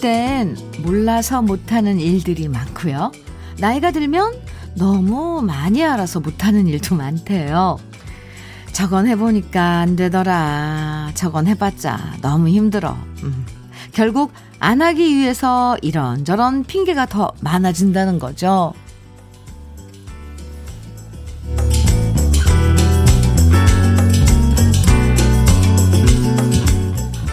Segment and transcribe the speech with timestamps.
[0.00, 3.12] 땐 몰라서 못하는 일들이 많고요.
[3.58, 4.34] 나이가 들면
[4.76, 7.78] 너무 많이 알아서 못하는 일도 많대요.
[8.72, 11.10] 저건 해보니까 안 되더라.
[11.14, 12.96] 저건 해봤자 너무 힘들어.
[13.24, 13.44] 음.
[13.92, 18.72] 결국 안 하기 위해서 이런저런 핑계가 더 많아진다는 거죠.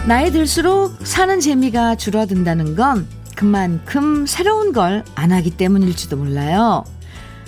[0.06, 6.84] 나이 들수록 사는 재미가 줄어든다는 건 그만큼 새로운 걸 안 하기 때문일지도 몰라요.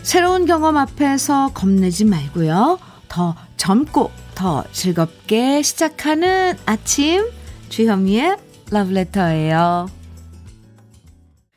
[0.02, 2.78] 새로운 경험 앞에서 겁내지 말고요.
[3.08, 7.28] 더 젊고 더 즐겁게 시작하는 아침
[7.68, 8.36] 주현미의
[8.70, 9.88] 러브레터예요.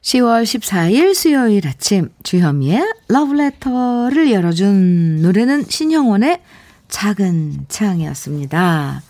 [0.01, 6.41] 10월 14일 수요일 아침 주현미의 러브레터를 열어준 노래는 신형원의
[6.89, 9.01] 작은 창이었습니다.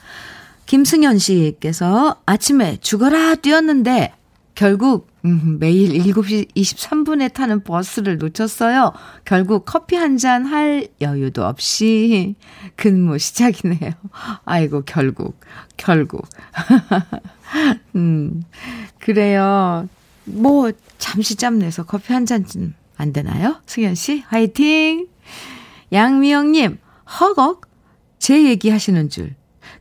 [0.76, 4.14] 김승현 씨께서 아침에 죽어라 뛰었는데
[4.56, 8.94] 결국 음, 매일 7시 23분에 타는 버스를 놓쳤어요.
[9.26, 12.36] 결국 커피 한 잔 할 여유도 없이
[12.78, 13.92] 근무 시작이네요.
[14.46, 15.38] 아이고, 결국,
[15.76, 16.26] 결국.
[17.98, 18.42] 음,
[18.98, 19.90] 그래요.
[20.24, 23.58] 뭐, 잠시 짬 내서 커피 한잔안 되나요?
[23.66, 25.08] 승현 씨, 화이팅!
[25.92, 26.78] 양미영님,
[27.20, 27.68] 허걱?
[28.20, 29.36] 제 얘기 하시는 줄.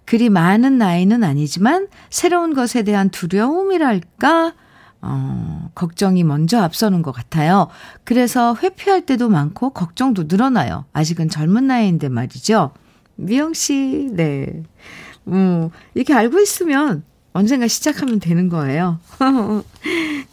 [0.04, 4.54] 그리 많은 나이는 아니지만 새로운 것에 대한 두려움이랄까?
[5.02, 7.68] 어, 걱정이 먼저 앞서는 것 같아요.
[8.04, 10.84] 그래서 회피할 때도 많고 걱정도 늘어나요.
[10.92, 12.72] 아직은 젊은 나이인데 말이죠.
[13.16, 14.62] 미영 씨, 네.
[15.28, 18.98] 음, 이렇게 알고 있으면 언젠가 시작하면 되는 거예요.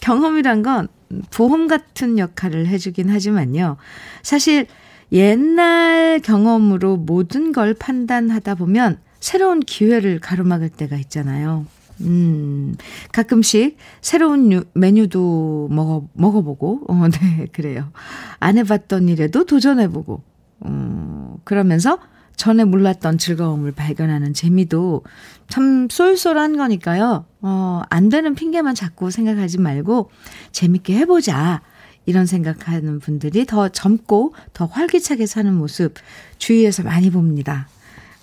[0.01, 0.87] 경험이란 건
[1.31, 3.77] 보험 같은 역할을 해주긴 하지만요.
[4.23, 4.67] 사실
[5.11, 11.65] 옛날 경험으로 모든 걸 판단하다 보면 새로운 기회를 가로막을 때가 있잖아요.
[12.01, 12.75] 음,
[13.11, 17.91] 가끔씩 새로운 유, 메뉴도 먹어, 먹어보고, 어, 네, 그래요.
[18.39, 20.21] 안 해봤던 일에도 도전해보고,
[20.59, 21.99] 어, 그러면서
[22.35, 25.03] 전에 몰랐던 즐거움을 발견하는 재미도
[25.49, 27.25] 참 쏠쏠한 거니까요.
[27.41, 30.11] 어, 안 되는 핑계만 자꾸 생각하지 말고
[30.51, 31.61] 재밌게 해보자.
[32.05, 35.95] 이런 생각하는 분들이 더 젊고 더 활기차게 사는 모습
[36.37, 37.67] 주위에서 많이 봅니다.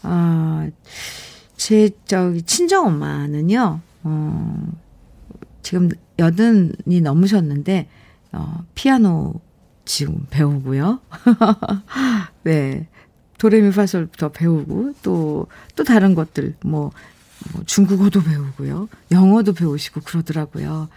[0.05, 0.69] 어,
[1.57, 4.73] 제, 저기, 친정 엄마는요, 어,
[5.63, 5.89] 지금
[6.19, 7.89] 여든이 넘으셨는데,
[8.33, 9.41] 어, 피아노
[9.85, 11.01] 지금 배우고요.
[12.45, 12.89] 네.
[13.39, 16.93] 도레미파솔부터 배우고, 또, 또 다른 것들, 뭐,
[17.53, 18.89] 뭐, 중국어도 배우고요.
[19.11, 20.89] 영어도 배우시고 그러더라고요.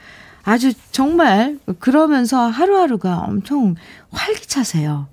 [0.44, 3.76] 아주 정말, 그러면서 하루하루가 엄청
[4.12, 5.08] 활기차세요.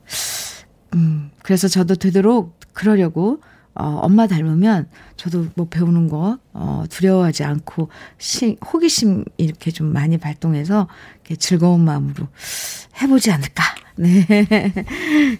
[0.94, 3.40] 음, 그래서 저도 되도록 그러려고
[3.74, 10.16] 어, 엄마 닮으면 저도 뭐 배우는 거, 어, 두려워하지 않고, 시, 호기심 이렇게 좀 많이
[10.18, 12.28] 발동해서, 이렇게 즐거운 마음으로
[13.02, 13.64] 해보지 않을까.
[13.96, 14.72] 네.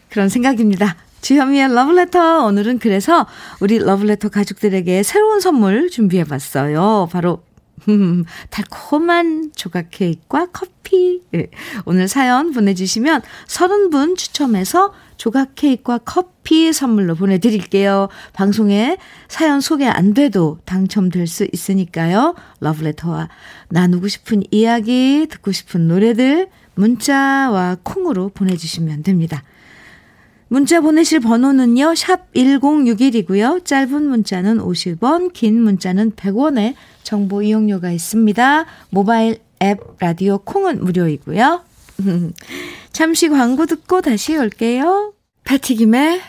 [0.09, 0.97] 그런 생각입니다.
[1.21, 2.45] 주현미의 러브레터.
[2.45, 3.27] 오늘은 그래서
[3.61, 7.09] 우리 러브레터 가족들에게 새로운 선물 준비해 봤어요.
[7.11, 7.43] 바로
[7.89, 11.23] 음, 달콤한 조각 케이크와 커피.
[11.31, 11.49] 네.
[11.85, 16.34] 오늘 사연 보내주시면 30분 추첨해서 조각 케이크와 커피
[16.73, 18.09] 선물로 보내드릴게요.
[18.33, 22.35] 방송에 사연 소개 안 돼도 당첨될 수 있으니까요.
[22.61, 23.29] 러브레터와
[23.71, 29.43] 나누고 싶은 이야기, 듣고 싶은 노래들 문자와 콩으로 보내주시면 됩니다.
[30.49, 33.65] 문자 보내실 번호는요, 샵 1061이고요.
[33.65, 38.67] 짧은 문자는 50원, 긴 문자는 100원에 정보 이용료가 있습니다.
[38.91, 41.65] 모바일 앱 라디오 콩은 무료이고요.
[42.93, 45.13] 잠시 광고 듣고 다시 올게요.
[45.45, 46.21] 패티김의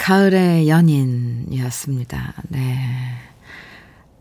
[0.00, 2.32] 가을의 연인이었습니다.
[2.48, 2.78] 네.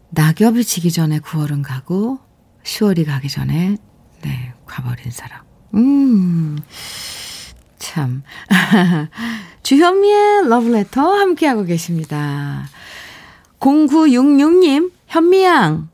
[0.09, 2.19] 낙엽이 지기 전에 9월은 가고
[2.63, 3.77] 10월이 가기 전에
[4.21, 5.39] 네, 가버린 사람.
[5.75, 6.57] 음.
[7.77, 8.23] 참.
[9.63, 12.65] 주현미의 러브레터 함께하고 계십니다.
[13.59, 15.87] 0966님, 현미양.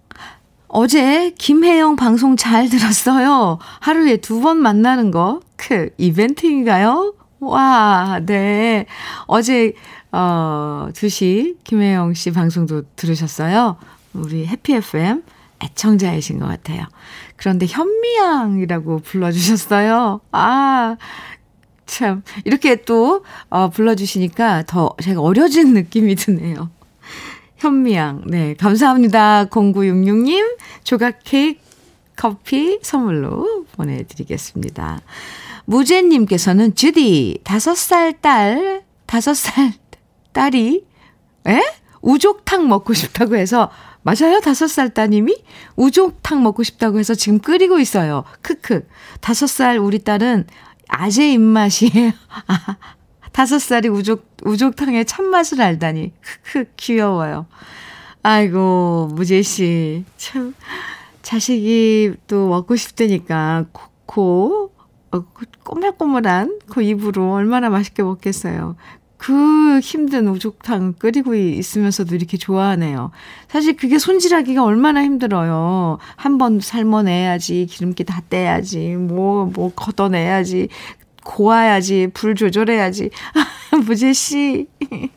[0.68, 3.60] 어제 김혜영 방송 잘 들었어요.
[3.82, 7.14] 하루에 두 번 만나는 거, 크, 이벤트인가요?
[7.40, 8.86] 와, 네.
[9.28, 9.74] 어제,
[10.12, 13.78] 어, 2시 김혜영 씨 방송도 들으셨어요?
[14.14, 15.24] 우리 해피FM
[15.64, 16.86] 애청자이신 것 같아요.
[17.36, 20.22] 그런데 현미양이라고 불러주셨어요.
[20.32, 20.96] 아,
[21.86, 22.24] 참.
[22.46, 26.70] 이렇게 또, 어, 불러주시니까 더 제가 어려진 느낌이 드네요.
[27.58, 28.24] 현미양.
[28.28, 28.54] 네.
[28.56, 29.46] 감사합니다.
[29.46, 30.58] 0966님.
[30.84, 31.60] 조각 케이크
[32.16, 35.02] 커피 선물로 보내드리겠습니다.
[35.66, 39.74] 무제님께서는 주디, 다섯 살 딸, 다섯 살
[40.34, 40.86] 딸이,
[41.48, 41.62] 에?
[42.02, 43.72] 우족탕 먹고 싶다고 해서
[44.04, 44.40] 맞아요?
[44.40, 45.36] 다섯 살 따님이
[45.76, 48.24] 우족탕 먹고 싶다고 해서 지금 끓이고 있어요.
[48.44, 48.88] 크크.
[49.20, 50.46] 다섯 살 우리 딸은
[50.88, 52.12] 아재 입맛이에요.
[52.46, 52.78] 아,
[53.32, 56.14] 다섯 살이 우족, 우족탕의 참맛을 알다니.
[56.22, 57.48] 크크, 귀여워요.
[58.22, 60.06] 아이고, 무재씨.
[60.18, 60.54] 참,
[61.24, 63.66] 자식이 또 먹고 싶다니까,
[64.06, 64.65] 고, 어,
[65.64, 68.76] 꼬물꼬물한 그 입으로 얼마나 맛있게 먹겠어요.
[69.18, 73.12] 그 힘든 우족탕 끓이고 있으면서도 이렇게 좋아하네요.
[73.48, 75.98] 사실 그게 손질하기가 얼마나 힘들어요.
[76.16, 80.68] 한 번 삶아내야지, 기름기 다 떼야지, 뭐, 뭐 걷어내야지,
[81.24, 83.10] 고아야지, 불 조절해야지.
[83.88, 84.68] 무제씨.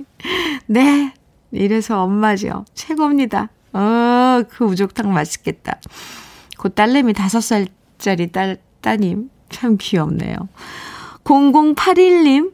[0.66, 1.12] 네.
[1.50, 2.64] 이래서 엄마죠.
[2.74, 3.48] 최고입니다.
[3.72, 5.80] 어, 그 우족탕 맛있겠다.
[6.58, 9.30] 그 딸내미 다섯 살짜리 딸, 따님.
[9.48, 10.36] 참 귀엽네요.
[11.24, 12.52] 0081님,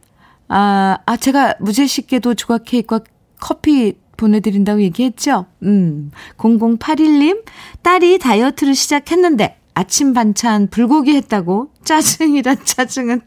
[0.49, 3.00] 아, 아, 제가 무제식께도 조각 케이크와
[3.41, 5.46] 커피 보내드린다고 얘기했죠?
[5.62, 7.44] 음, 0081님,
[7.82, 13.20] 딸이 다이어트를 시작했는데 아침 반찬 불고기 했다고 짜증이란 짜증은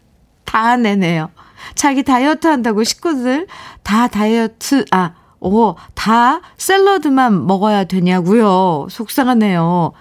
[0.45, 1.29] 다 내네요.
[1.75, 3.47] 자기 다이어트 한다고 식구들
[3.83, 8.87] 다 다이어트, 아, 오, 다 샐러드만 먹어야 되냐고요.
[8.89, 9.91] 속상하네요.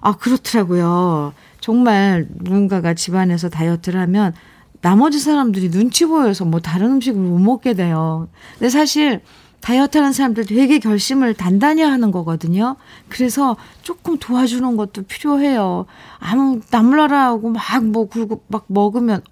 [0.00, 1.32] 아, 그렇더라고요.
[1.60, 4.34] 정말 누군가가 집안에서 다이어트를 하면
[4.80, 8.28] 나머지 사람들이 눈치 보여서 뭐 다른 음식을 못 먹게 돼요.
[8.58, 9.20] 근데 사실
[9.60, 12.76] 다이어트 하는 사람들 되게 결심을 단단히 하는 거거든요.
[13.08, 15.86] 그래서 조금 도와주는 것도 필요해요.
[16.20, 19.22] 아무, 하고 막 뭐, 굴고 막 먹으면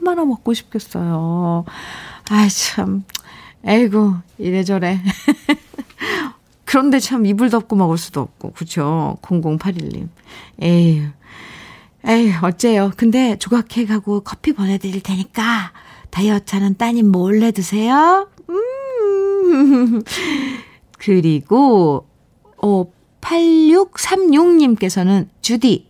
[0.00, 1.66] 얼마나 먹고 싶겠어요.
[2.30, 3.04] 아이, 참.
[3.66, 5.02] 에이구, 이래저래.
[6.64, 9.18] 그런데 참 이불 덮고 먹을 수도 없고, 그쵸?
[9.20, 10.08] 0081님.
[10.62, 11.08] 에휴.
[12.08, 12.92] 에이, 어째요.
[12.96, 15.72] 근데 조각 케이크하고 커피 보내드릴 테니까
[16.08, 18.30] 다이어트 하는 따님 몰래 드세요.
[18.48, 20.02] 음.
[20.98, 22.06] 그리고,
[22.62, 22.86] 어,
[23.20, 25.86] 8636님께서는 주디,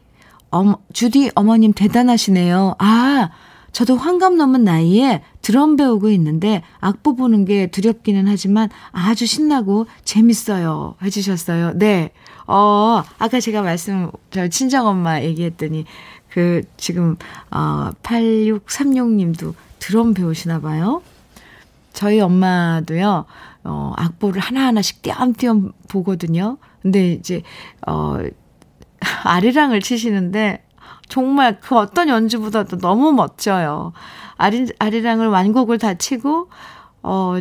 [0.50, 2.74] 어머, 주디 어머님 대단하시네요.
[2.78, 3.30] 아,
[3.70, 10.96] 저도 환갑 넘은 나이에 드럼 배우고 있는데 악보 보는 게 두렵기는 하지만 아주 신나고 재밌어요.
[11.00, 11.78] 해주셨어요.
[11.78, 12.10] 네.
[12.48, 15.84] 어, 아까 제가 말씀, 저 친정엄마 얘기했더니,
[16.30, 17.16] 그, 지금,
[17.50, 21.02] 어, 8636님도 드럼 배우시나 봐요.
[21.92, 23.26] 저희 엄마도요,
[23.64, 26.56] 어, 악보를 하나하나씩 띄엄띄엄 보거든요.
[26.80, 27.42] 근데 이제,
[27.86, 28.16] 어,
[29.24, 30.64] 아리랑을 치시는데,
[31.06, 33.92] 정말 그 어떤 연주보다도 너무 멋져요.
[34.38, 36.48] 아리, 아리랑을 완곡을 다 치고,
[37.02, 37.36] 어,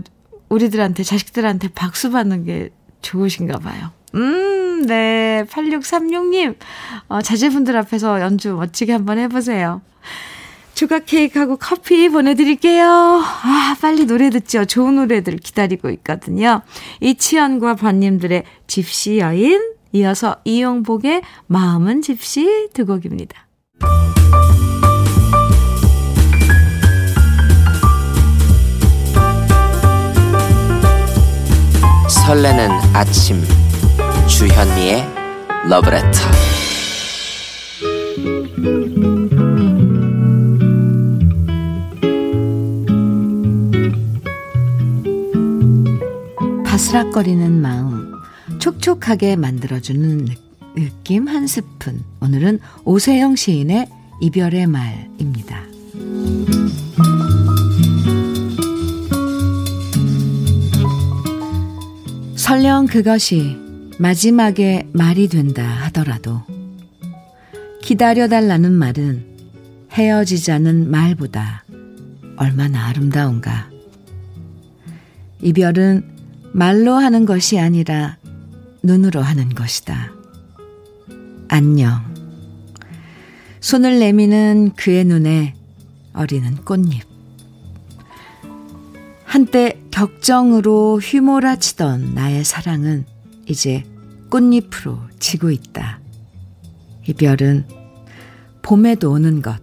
[0.50, 2.72] 우리들한테, 자식들한테 박수 받는 게
[3.02, 3.92] 좋으신가 봐요.
[4.16, 5.46] 음, 네.
[5.50, 6.56] 8636님,
[7.08, 9.82] 어, 자제분들 앞에서 연주 멋지게 한번 해보세요.
[10.74, 12.86] 조각 케이크하고 커피 보내드릴게요.
[12.88, 14.66] 아, 빨리 노래 듣죠.
[14.66, 16.62] 좋은 노래들 기다리고 있거든요.
[17.02, 19.60] 이치현과 번님들의 집시 여인,
[19.94, 23.48] 이어서 이용복의 마음은 집시 두 곡입니다.
[32.08, 33.42] 설레는 아침
[34.28, 35.04] 주현미의
[35.70, 36.20] 러브레터
[46.66, 48.12] 바스락거리는 마음
[48.60, 50.28] 촉촉하게 만들어주는
[50.76, 53.88] 느낌 한 스푼 오늘은 오세영 시인의
[54.22, 55.64] 이별의 말입니다.
[62.36, 63.67] 설령 그것이
[64.00, 66.44] 마지막에 말이 된다 하더라도
[67.82, 69.38] 기다려달라는 말은
[69.92, 71.64] 헤어지자는 말보다
[72.36, 73.70] 얼마나 아름다운가.
[75.42, 76.04] 이별은
[76.54, 78.18] 말로 하는 것이 아니라
[78.84, 80.12] 눈으로 하는 것이다.
[81.48, 82.04] 안녕.
[83.60, 85.56] 손을 내미는 그의 눈에
[86.14, 87.04] 어리는 꽃잎.
[89.24, 93.06] 한때 격정으로 휘몰아치던 나의 사랑은
[93.48, 93.84] 이제
[94.30, 96.00] 꽃잎으로 지고 있다.
[97.08, 97.66] 이별은
[98.62, 99.62] 봄에도 오는 것.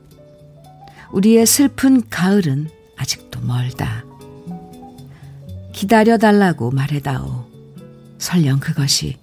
[1.13, 4.05] 우리의 슬픈 가을은 아직도 멀다.
[5.73, 7.45] 기다려달라고 말해다오.
[8.19, 9.19] 설령 그것이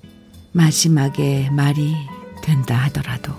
[0.52, 1.96] 마지막에 말이
[2.44, 3.34] 된다 하더라도.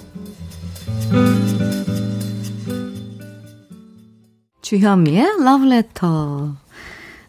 [4.63, 6.57] 주현미의 러브레터.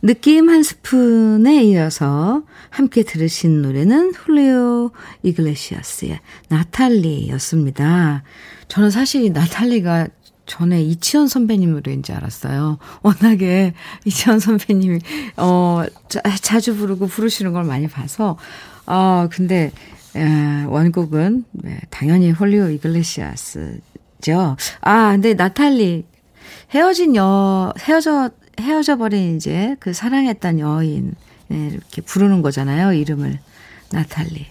[0.04, 4.92] 느낌 한 스푼에 이어서 함께 들으신 노래는 훌리오
[5.24, 6.20] 이글레시아스의
[6.50, 8.24] 나탈리였습니다.
[8.68, 10.10] 저는 사실 나탈리가
[10.46, 12.80] 전에 이치현 선배님 노래인 줄 알았어요.
[13.02, 15.00] 워낙에 이치현 선배님이,
[15.38, 18.38] 어, 자, 자주 부르고 부르시는 걸 많이 봐서,
[18.86, 19.72] 어, 근데,
[20.18, 24.58] 에, 원곡은, 네, 당연히 홀리오 이글레시아스죠.
[24.82, 26.04] 아, 근데 나탈리,
[26.72, 28.30] 헤어진 여, 헤어져,
[28.60, 31.16] 헤어져 버린 이제 그 사랑했던 여인,
[31.48, 32.94] 네, 이렇게 부르는 거잖아요.
[32.94, 33.40] 이름을.
[33.92, 34.48] 나탈리.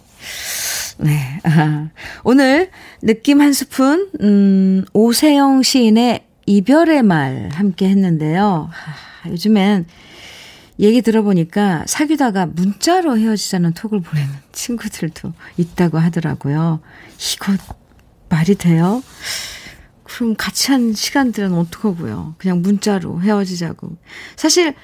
[0.98, 1.40] 네.
[1.44, 1.88] 아,
[2.24, 8.70] 오늘 느낌 한 스푼, 음, 오세영 시인의 이별의 말 함께 했는데요.
[8.72, 9.86] 아, 요즘엔
[10.78, 16.80] 얘기 들어보니까 사귀다가 문자로 헤어지자는 톡을 보내는 친구들도 있다고 하더라고요.
[17.34, 17.52] 이거
[18.28, 19.02] 말이 돼요?
[20.12, 22.34] 그럼 같이 한 시간들은 어떡하고요?
[22.36, 23.96] 그냥 문자로 헤어지자고.
[24.36, 24.74] 사실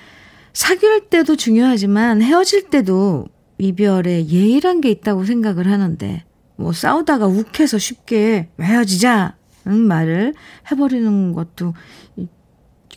[0.54, 3.26] 사귈 때도 중요하지만 헤어질 때도
[3.58, 6.24] 이별에 예의란 게 있다고 생각을 하는데,
[6.56, 9.36] 뭐 싸우다가 욱해서 쉽게 헤어지자!
[9.66, 10.32] 는 말을
[10.70, 11.74] 해버리는 것도,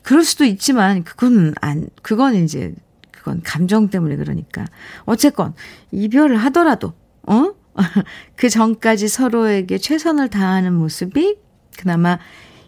[0.01, 2.73] 그럴 수도 있지만, 그건 안, 그건 이제,
[3.11, 4.65] 그건 감정 때문에 그러니까.
[5.03, 5.53] 어쨌건,
[5.91, 6.93] 이별을 하더라도,
[7.27, 7.53] 어?
[8.38, 11.35] 그 전까지 서로에게 최선을 다하는 모습이
[11.78, 12.20] 그나마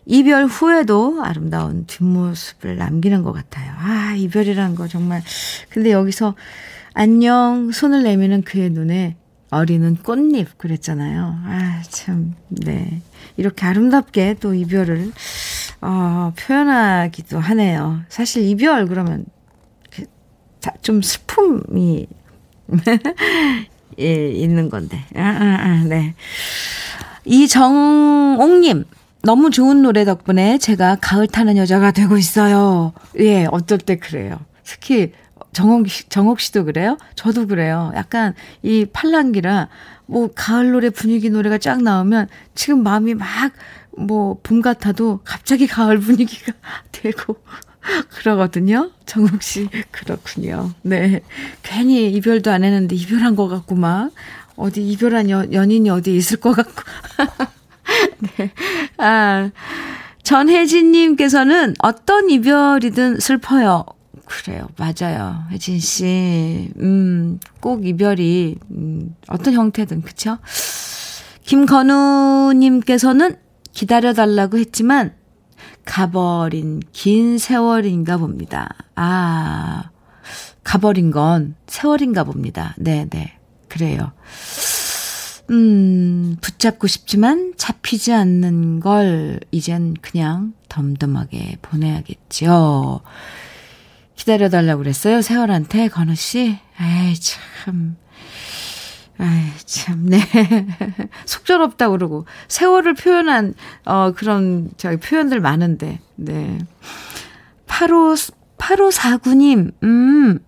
[0.06, 3.74] 이별 후에도 아름다운 뒷모습을 남기는 것 같아요.
[3.78, 5.24] 아, 이별이란 거 정말.
[5.70, 6.36] 근데 여기서
[6.94, 9.16] 안녕 손을 내미는 그의 눈에
[9.50, 11.40] 어리는 꽃잎 그랬잖아요.
[11.46, 13.02] 아, 참, 네.
[13.38, 15.12] 이렇게 아름답게 또 이별을,
[15.82, 18.02] 어, 표현하기도 하네요.
[18.10, 19.26] 사실 이별 그러면
[19.92, 20.06] 그,
[20.82, 22.08] 좀 슬픔이,
[24.00, 25.06] 예, 있는 건데.
[25.16, 26.16] 아, 아, 아, 네.
[27.26, 28.86] 이정옥님,
[29.24, 32.94] 너무 좋은 노래 덕분에 제가 가을 타는 여자가 되고 있어요.
[33.20, 34.40] 예, 어떨 때 그래요.
[34.64, 35.14] 특히
[35.54, 36.98] 정옥, 정옥 씨도 그래요?
[37.16, 37.92] 저도 그래요.
[37.96, 39.70] 약간 이 팔랑기라
[40.06, 43.54] 뭐 가을 노래 분위기 노래가 쫙 나오면 지금 마음이 막
[43.98, 46.54] 뭐 봄 같아도 갑자기 가을 분위기가
[46.92, 47.36] 되고
[48.10, 48.92] 그러거든요.
[49.06, 50.72] 정옥 씨 그렇군요.
[50.82, 51.22] 네.
[51.62, 54.12] 괜히 이별도 안 했는데 이별한 것 같고 막
[54.56, 56.84] 어디 이별한 여, 연인이 어디 있을 것 같고.
[58.38, 58.52] 네.
[58.98, 59.52] 아.
[60.24, 63.86] 전혜진님께서는 어떤 이별이든 슬퍼요.
[64.26, 64.68] 그래요.
[64.78, 65.44] 맞아요.
[65.52, 66.72] 혜진 씨.
[66.80, 70.38] 음, 꼭 이별이, 음, 어떤 형태든, 그쵸?
[71.44, 73.36] 김건우 님께서는
[73.74, 75.14] 기다려달라고 했지만,
[75.84, 78.70] 가버린 긴 세월인가 봅니다.
[78.96, 79.90] 아,
[80.64, 82.74] 가버린 건 세월인가 봅니다.
[82.78, 83.43] 네네.
[83.74, 83.96] 네.
[83.96, 84.12] 그래요.
[85.50, 93.02] 음, 붙잡고 싶지만 잡히지 않는 걸 이젠 그냥 덤덤하게 보내야겠죠.
[94.16, 95.22] 기다려달라고 그랬어요.
[95.22, 96.58] 세월한테, 건우 씨.
[96.78, 97.98] 아이, 참.
[99.18, 100.20] 아이, 참, 네.
[101.26, 102.26] 속절없다 그러고.
[102.48, 103.54] 세월을 표현한,
[103.86, 106.58] 어, 그런, 저기, 표현들 많은데, 네.
[107.68, 108.16] 85,
[108.58, 110.40] 8549님, 음.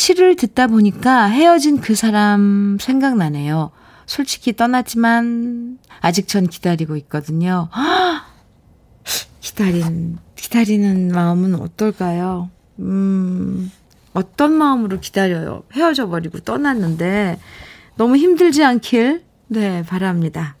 [0.00, 3.70] 시를 듣다 보니까 헤어진 그 사람 생각나네요.
[4.04, 7.70] 솔직히 떠났지만, 아직 전 기다리고 있거든요.
[9.40, 12.50] 기다린, 기다리는 마음은 어떨까요?
[12.80, 13.72] 음,
[14.12, 15.62] 어떤 마음으로 기다려요?
[15.72, 17.38] 헤어져 버리고 떠났는데
[17.96, 20.56] 너무 힘들지 않길 네, 바랍니다.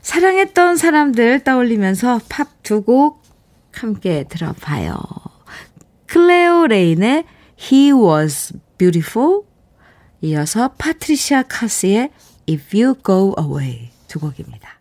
[0.00, 3.22] 사랑했던 사람들 떠올리면서 팝 두 곡
[3.72, 4.96] 함께 들어봐요.
[6.06, 7.24] 클레오 레인의
[7.60, 9.42] He Was Beautiful
[10.22, 12.10] 이어서 파트리시아 카스의
[12.48, 14.80] If You Go Away 두 곡입니다.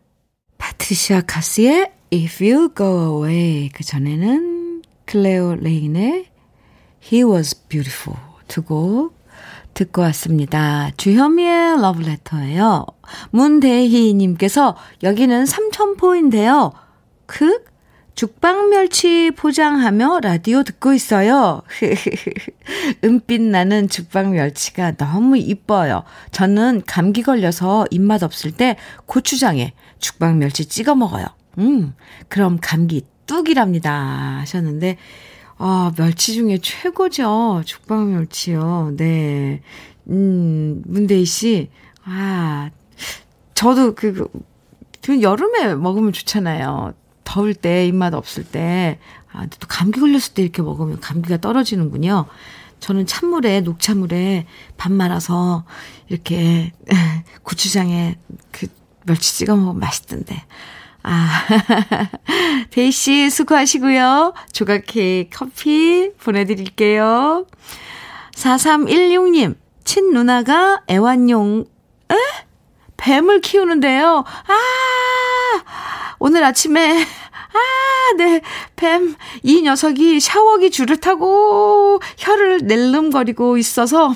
[0.57, 6.27] 파트리시아 카스의 If You Go Away 그 전에는 클레오 레인의
[7.11, 8.19] He was beautiful.
[8.47, 9.17] 두 곡
[9.73, 10.91] 듣고 왔습니다.
[10.97, 12.85] 주현미의 러브레터예요.
[13.31, 16.73] 문대희님께서 여기는 삼천포인데요.
[17.25, 17.63] 그
[18.19, 21.61] 죽방멸치 포장하며 라디오 듣고 있어요.
[23.01, 26.03] 은빛 나는 죽방멸치가 너무 이뻐요.
[26.31, 31.27] 저는 감기 걸려서 입맛 없을 때 고추장에 죽방멸치 찍어 먹어요.
[31.59, 31.93] 음,
[32.27, 34.39] 그럼 감기 뚝이랍니다.
[34.41, 34.97] 하셨는데,
[35.57, 37.61] 아, 멸치 중에 최고죠.
[37.63, 38.95] 죽방 멸치요.
[38.97, 39.61] 네.
[40.09, 41.69] 음, 문대희 씨.
[42.03, 42.69] 아,
[43.55, 44.27] 저도 그,
[45.01, 46.95] 그, 여름에 먹으면 좋잖아요.
[47.29, 48.97] 더울 때, 입맛 없을 때.
[49.31, 52.25] 아, 또 감기 걸렸을 때 이렇게 먹으면 감기가 떨어지는군요.
[52.79, 55.63] 저는 찬물에, 녹차물에 밥 말아서
[56.07, 56.71] 이렇게
[57.43, 58.17] 고추장에
[58.51, 58.65] 그
[59.05, 60.43] 멸치 찍어 먹으면 맛있던데.
[61.03, 61.45] 아,
[62.71, 64.33] 데이 씨 수고하시고요.
[64.51, 67.45] 조각 케이크 커피 보내드릴게요.
[68.33, 71.65] 4316님, 친 누나가 애완용,
[72.11, 72.15] 에?
[72.97, 74.23] 뱀을 키우는데요.
[74.25, 74.79] 아!
[76.19, 77.05] 오늘 아침에
[77.53, 78.41] 아, 네.
[78.75, 84.15] 뱀, 이 녀석이 샤워기 줄을 타고 혀를 낼름거리고 있어서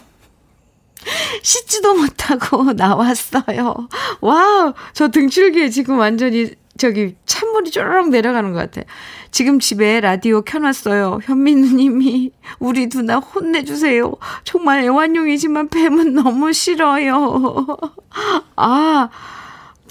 [1.41, 3.87] 씻지도 못하고 나왔어요.
[4.21, 8.85] wow, 저 등줄기에 지금 완전히 저기 찬물이 쪼르륵 내려가는 것 같아요.
[9.31, 11.19] 지금 집에 라디오 켜놨어요.
[11.23, 14.13] 현미 누님이 우리 누나 혼내주세요.
[14.43, 17.65] 정말 애완용이지만 뱀은 너무 싫어요.
[18.55, 19.09] 아,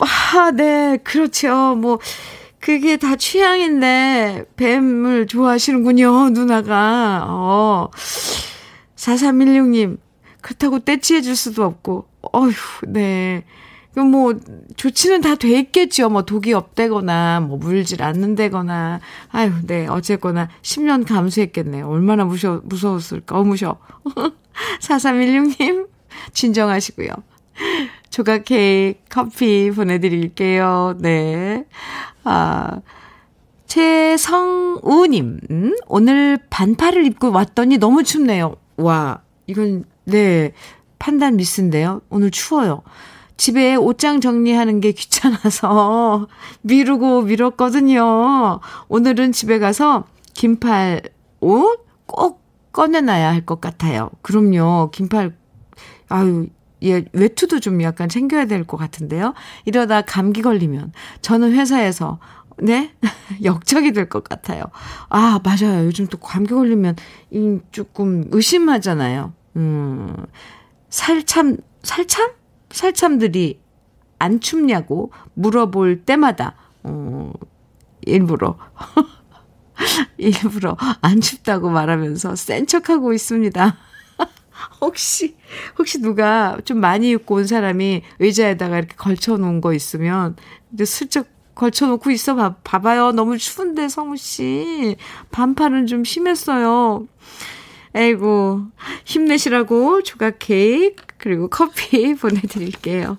[0.00, 1.76] 아, 네, 그렇죠.
[1.76, 1.98] 뭐,
[2.62, 7.24] 그게 다 취향인데, 뱀을 좋아하시는군요, 누나가.
[7.28, 7.90] 어.
[8.94, 9.98] 4316님,
[10.40, 12.52] 그렇다고 떼치해 줄 수도 없고, 어휴,
[12.86, 13.42] 네.
[13.96, 14.34] 뭐,
[14.76, 16.08] 조치는 다 돼 있겠죠.
[16.08, 19.00] 뭐, 독이 없대거나, 뭐, 물질 않는다거나.
[19.32, 19.88] 아유, 네.
[19.88, 21.88] 어쨌거나, 10년 감수했겠네요.
[21.88, 23.40] 얼마나 무셔, 무서웠을까.
[23.40, 23.76] 어, 무셔.
[24.80, 25.88] 4316님,
[26.32, 27.08] 진정하시고요.
[28.10, 30.96] 조각 케이크, 커피 보내 드릴게요.
[31.00, 31.64] 네.
[32.24, 32.80] 아,
[33.66, 38.56] 최성우님, 음, 오늘 반팔을 입고 왔더니 너무 춥네요.
[38.76, 40.52] 와, 이건, 네,
[40.98, 42.00] 판단 미스인데요.
[42.10, 42.82] 오늘 추워요.
[43.36, 46.28] 집에 옷장 정리하는 게 귀찮아서
[46.62, 48.60] 미루고 미뤘거든요.
[48.88, 51.02] 오늘은 집에 가서 긴팔
[51.40, 54.10] 옷 꼭 꺼내놔야 할 것 같아요.
[54.22, 54.90] 그럼요.
[54.92, 55.34] 긴팔,
[56.08, 56.46] 아유,
[56.84, 59.34] 예, 외투도 좀 약간 챙겨야 될 것 같은데요.
[59.64, 62.18] 이러다 감기 걸리면 저는 회사에서
[62.58, 62.92] 네?
[63.42, 64.64] 역적이 될 것 같아요.
[65.08, 65.86] 아, 맞아요.
[65.86, 66.96] 요즘 또 감기 걸리면
[67.72, 69.32] 조금 의심하잖아요.
[69.56, 70.14] 음,
[70.90, 72.30] 살참, 살참?
[72.70, 73.60] 살참들이
[74.18, 77.32] 안 춥냐고 물어볼 때마다, 어,
[78.02, 78.56] 일부러,
[80.18, 83.76] 일부러 안 춥다고 말하면서 센 척하고 있습니다.
[84.80, 85.36] 혹시,
[85.78, 90.36] 혹시 누가 좀 많이 입고 온 사람이 의자에다가 이렇게 걸쳐 놓은 거 있으면,
[90.72, 93.12] 이제 슬쩍 걸쳐 놓고 있어 봐, 봐봐요.
[93.12, 94.96] 너무 추운데, 성우 씨.
[95.30, 97.06] 반팔은 좀 심했어요.
[97.94, 98.62] 에이고,
[99.04, 103.18] 힘내시라고 조각 케이크, 그리고 커피 보내드릴게요.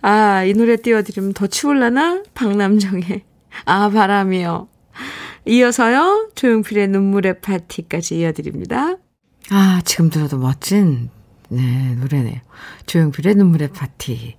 [0.00, 2.22] 아, 이 노래 띄워드리면 더 추울라나?
[2.34, 3.22] 박남정의
[3.66, 4.68] 아, 바람이요.
[5.44, 8.96] 이어서요, 조용필의 눈물의 파티까지 이어드립니다.
[9.50, 11.10] 아, 지금 들어도 멋진,
[11.48, 12.38] 네, 노래네요.
[12.86, 14.36] 조용필의 눈물의 파티.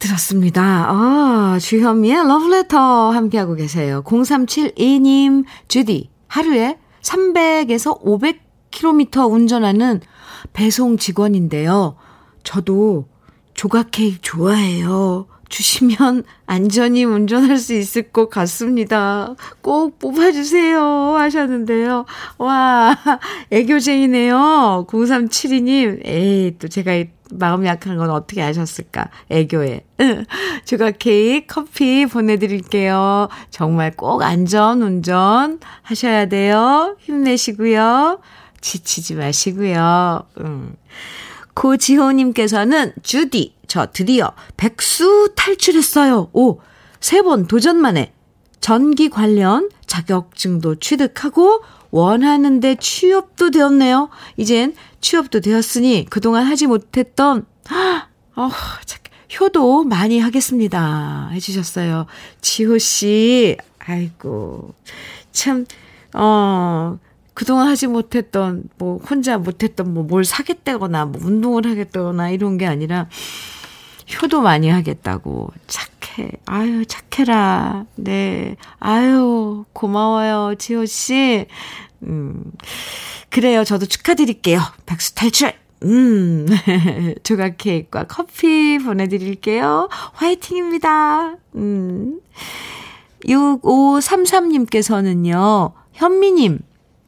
[0.00, 0.62] 들었습니다.
[0.88, 4.02] 아, 주현미의 러브레터 함께하고 계세요.
[4.04, 10.00] 0372님, 주디, 하루에 300에서 500km 운전하는
[10.52, 11.96] 배송 직원인데요.
[12.42, 13.08] 저도
[13.54, 15.26] 조각 케이크 좋아해요.
[15.50, 19.34] 주시면 안전히 운전할 수 있을 것 같습니다.
[19.60, 20.80] 꼭 뽑아주세요.
[21.16, 22.06] 하셨는데요.
[22.38, 22.96] 와,
[23.50, 24.86] 애교쟁이네요.
[24.88, 26.06] 0372님.
[26.06, 26.92] 에이, 또 제가
[27.32, 29.08] 마음 약한 건 어떻게 아셨을까?
[29.28, 29.84] 애교에.
[30.64, 33.28] 조각 케이크, 커피 보내드릴게요.
[33.50, 36.96] 정말 꼭 안전 운전 하셔야 돼요.
[37.00, 38.20] 힘내시고요.
[38.60, 40.22] 지치지 마시고요.
[40.38, 40.74] 음.
[41.54, 46.30] 고지호님께서는 주디, 저 드디어 백수 탈출했어요.
[46.32, 46.60] 오,
[47.00, 48.12] 세 번 도전 만에
[48.60, 54.10] 전기 관련 자격증도 취득하고 원하는데 취업도 되었네요.
[54.36, 57.46] 이젠 취업도 되었으니 그동안 하지 못했던,
[58.36, 58.50] 어,
[59.40, 61.30] 효도 많이 하겠습니다.
[61.32, 62.06] 해주셨어요.
[62.40, 64.74] 지호씨, 아이고,
[65.32, 65.64] 참,
[66.14, 66.98] 어,
[67.40, 73.08] 그동안 하지 못했던, 뭐, 혼자 못했던, 뭐, 뭘 사겠다거나, 뭐, 운동을 하겠다거나, 이런 게 아니라,
[74.20, 75.50] 효도 많이 하겠다고.
[75.66, 76.32] 착해.
[76.44, 77.86] 아유, 착해라.
[77.94, 78.56] 네.
[78.78, 81.46] 아유, 고마워요, 지호 씨.
[82.02, 82.44] 음.
[83.30, 83.64] 그래요.
[83.64, 84.60] 저도 축하드릴게요.
[84.84, 85.54] 백수 탈출!
[85.82, 86.46] 음,
[87.24, 89.88] 조각 케이크와 커피 보내드릴게요.
[90.12, 91.36] 화이팅입니다.
[91.54, 92.20] 음.
[93.24, 96.58] 6533님께서는요, 현미님,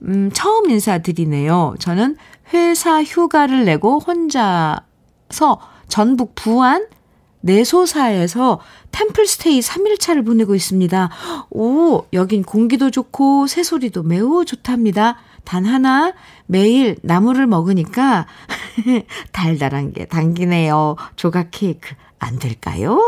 [0.05, 1.75] 음, 처음 인사드리네요.
[1.79, 2.17] 저는
[2.53, 6.87] 회사 휴가를 내고 혼자서 전북 부안
[7.43, 8.61] 내소사에서
[8.93, 11.11] 템플스테이 3일차를 보내고 있습니다.
[11.51, 15.17] 오, 여긴 공기도 좋고 새소리도 매우 좋답니다.
[15.45, 16.13] 단 하나,
[16.47, 18.27] 매일 나물을 먹으니까
[19.33, 20.97] 달달한 게 당기네요.
[21.17, 21.95] 조각 케이크.
[22.21, 23.01] 안 될까요?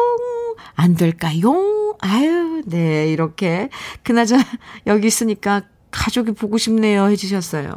[0.74, 1.96] 안 될까요?
[2.00, 3.68] 아유, 네, 이렇게.
[4.02, 4.42] 그나저나,
[4.88, 5.62] 여기 있으니까
[5.94, 7.06] 가족이 보고 싶네요.
[7.06, 7.72] 해주셨어요.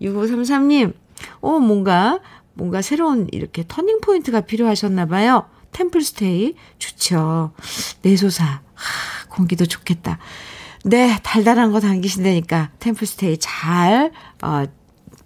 [0.00, 0.94] 6533님,
[1.40, 2.20] 어, 뭔가,
[2.54, 5.46] 뭔가 새로운 이렇게 터닝포인트가 필요하셨나봐요.
[5.72, 6.54] 템플스테이.
[6.78, 7.52] 좋죠.
[8.02, 8.44] 내소사.
[8.44, 10.18] 하, 공기도 좋겠다.
[10.84, 14.64] 네, 달달한 거 당기신다니까 템플스테이 잘, 어,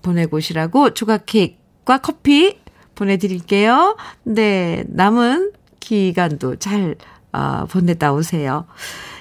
[0.03, 2.59] 보내고 오시라고 조각 케이크와 커피
[2.95, 3.97] 보내드릴게요.
[4.25, 6.97] 네, 남은 기간도 잘
[7.33, 8.67] 어, 보냈다 오세요.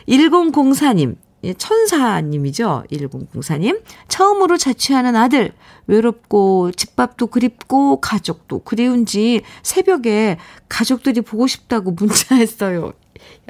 [0.07, 1.20] 1004님, 예,
[1.57, 2.83] 천사님이죠.
[2.91, 3.81] 1004님.
[4.07, 5.51] 처음으로 자취하는 아들.
[5.87, 10.37] 외롭고 집밥도 그립고 가족도 그리운지 새벽에
[10.69, 12.93] 가족들이 보고 싶다고 문자했어요.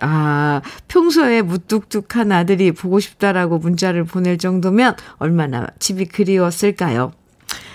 [0.02, 7.12] 아, 평소에 무뚝뚝한 아들이 보고 싶다라고 문자를 보낼 정도면 얼마나 집이 그리웠을까요?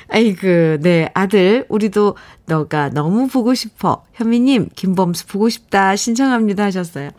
[0.08, 4.04] 아이그, 네, 아들, 우리도 너가 너무 보고 싶어.
[4.14, 7.10] 현미님, 김범수 보고 싶다 신청합니다 하셨어요.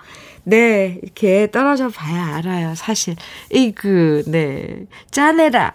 [0.47, 3.17] 네, 이렇게 떨어져 봐야 알아요, 사실.
[3.51, 5.73] 이그, 네, 짜내라.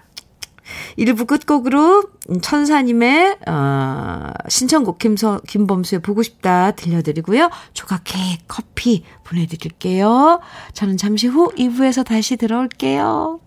[0.97, 2.05] 1부 끝곡으로
[2.41, 7.51] 천사님의 어, 신청곡 김서, 김범수의 보고 싶다 들려드리고요.
[7.75, 10.41] 조각 케이크, 커피 보내드릴게요.
[10.73, 13.41] 저는 잠시 후 2부에서 다시 들어올게요.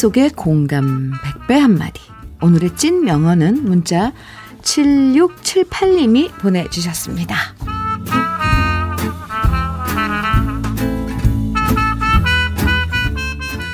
[0.00, 2.00] 속의 공감 100배 한마디.
[2.40, 4.14] 오늘의 찐 명언은 문자
[4.62, 7.36] 7678님이 보내주셨습니다.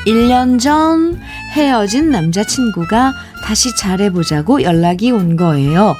[0.04, 1.16] 1년전
[1.52, 5.94] 헤어진 남자친구가 다시 잘해보자고 연락이 온 거예요.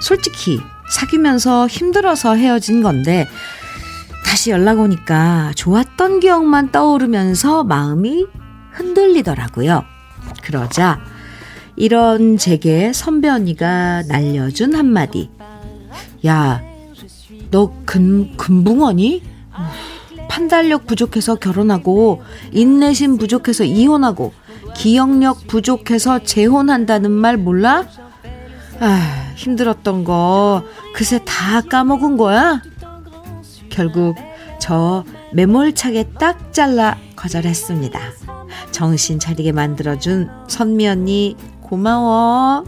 [0.00, 0.60] 솔직히
[0.92, 3.26] 사귀면서 힘들어서 헤어진 건데,
[4.24, 8.28] 다시 연락 오니까 좋았던 기억만 떠오르면서 마음이
[8.72, 9.84] 흔들리더라고요.
[10.42, 11.00] 그러자
[11.76, 15.30] 이런 제게 선배 언니가 날려준 한마디.
[16.26, 16.62] 야,
[17.50, 19.22] 너 근, 금붕어니?
[20.28, 24.32] 판단력 부족해서 결혼하고, 인내심 부족해서 이혼하고,
[24.74, 27.86] 기억력 부족해서 재혼한다는 말 몰라?
[28.80, 32.62] 아, 힘들었던 거 그새 다 까먹은 거야?
[33.68, 34.16] 결국
[34.58, 38.00] 저 매몰차게 딱 잘라 거절했습니다.
[38.72, 42.64] 정신 차리게 만들어준 선미 언니 고마워.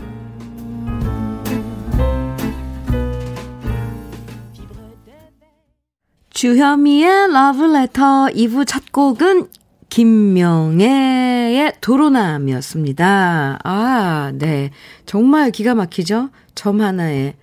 [6.31, 9.49] 주현미의 러브레터 2부 첫 곡은
[9.89, 13.59] 김명애의 도로남이었습니다.
[13.63, 14.71] 아, 네.
[15.05, 16.31] 정말 기가 막히죠?
[16.55, 17.35] 점 하나에.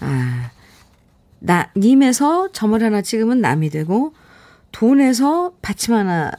[0.00, 0.50] 아,
[1.38, 4.12] 나, 님에서 점을 하나 찍으면 남이 되고,
[4.72, 6.30] 돈에서 받침 하나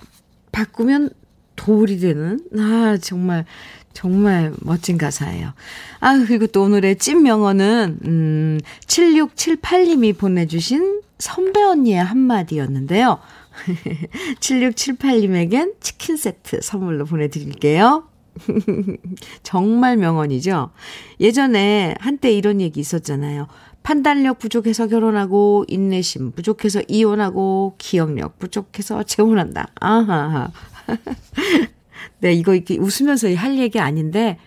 [0.52, 1.12] 바꾸면
[1.56, 3.46] 도울이 되는, 아, 정말,
[3.94, 5.54] 정말 멋진 가사예요.
[6.00, 13.20] 아, 그리고 또 오늘의 찐 명언은, 음, 7678님이 보내주신 선배 언니의 한마디였는데요.
[14.40, 18.06] 7678님에겐 치킨 세트 선물로 보내드릴게요.
[19.44, 20.72] 정말 명언이죠.
[21.20, 23.48] 예전에 한때 이런 얘기 있었잖아요.
[23.84, 29.68] 판단력 부족해서 결혼하고, 인내심 부족해서 이혼하고, 기억력 부족해서 재혼한다.
[29.80, 30.52] 아하하.
[32.20, 34.38] 네, 이거 이렇게 웃으면서 할 얘기 아닌데,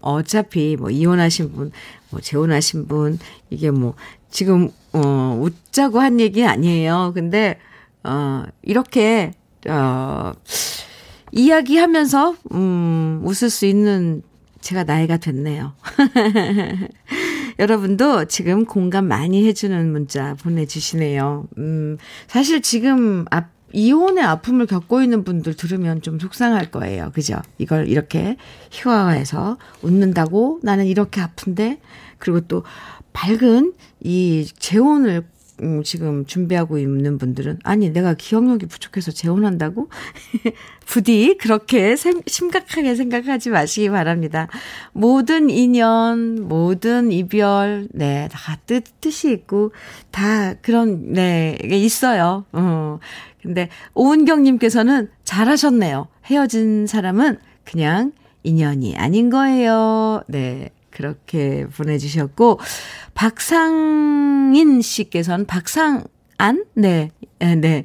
[0.00, 1.72] 어차피 뭐 이혼하신 분,
[2.10, 3.18] 뭐 재혼하신 분,
[3.50, 3.94] 이게 뭐
[4.30, 7.12] 지금, 어, 웃자고 한 얘기 아니에요.
[7.14, 7.58] 근데,
[8.02, 9.32] 어, 이렇게,
[9.66, 10.32] 어,
[11.32, 14.22] 이야기하면서, 음, 웃을 수 있는
[14.60, 15.74] 제가 나이가 됐네요.
[17.58, 21.46] 여러분도 지금 공감 많이 해주는 문자 보내주시네요.
[21.58, 27.10] 음, 사실 지금 앞, 이혼의 아픔을 겪고 있는 분들 들으면 좀 속상할 거예요.
[27.12, 27.36] 그죠?
[27.58, 28.36] 이걸 이렇게
[28.70, 31.80] 희화화해서 웃는다고 나는 이렇게 아픈데,
[32.18, 32.62] 그리고 또
[33.12, 35.24] 밝은 이 재혼을
[35.62, 39.88] 음, 지금 준비하고 있는 분들은 아니 내가 기억력이 부족해서 재혼한다고
[40.86, 44.48] 부디 그렇게 생, 심각하게 생각하지 마시기 바랍니다.
[44.92, 49.72] 모든 인연, 모든 이별, 네, 다 뜻, 뜻이 있고,
[50.10, 52.44] 다 그런, 네, 있어요.
[52.52, 52.98] 어.
[53.42, 56.08] 근데 오은경님께서는 잘하셨네요.
[56.26, 58.12] 헤어진 사람은 그냥
[58.42, 60.22] 인연이 아닌 거예요.
[60.28, 60.70] 네.
[60.94, 62.60] 그렇게 보내주셨고,
[63.14, 66.04] 박상인 씨께서는 박상,
[66.38, 66.64] 안?
[66.74, 67.10] 네.
[67.38, 67.84] 네.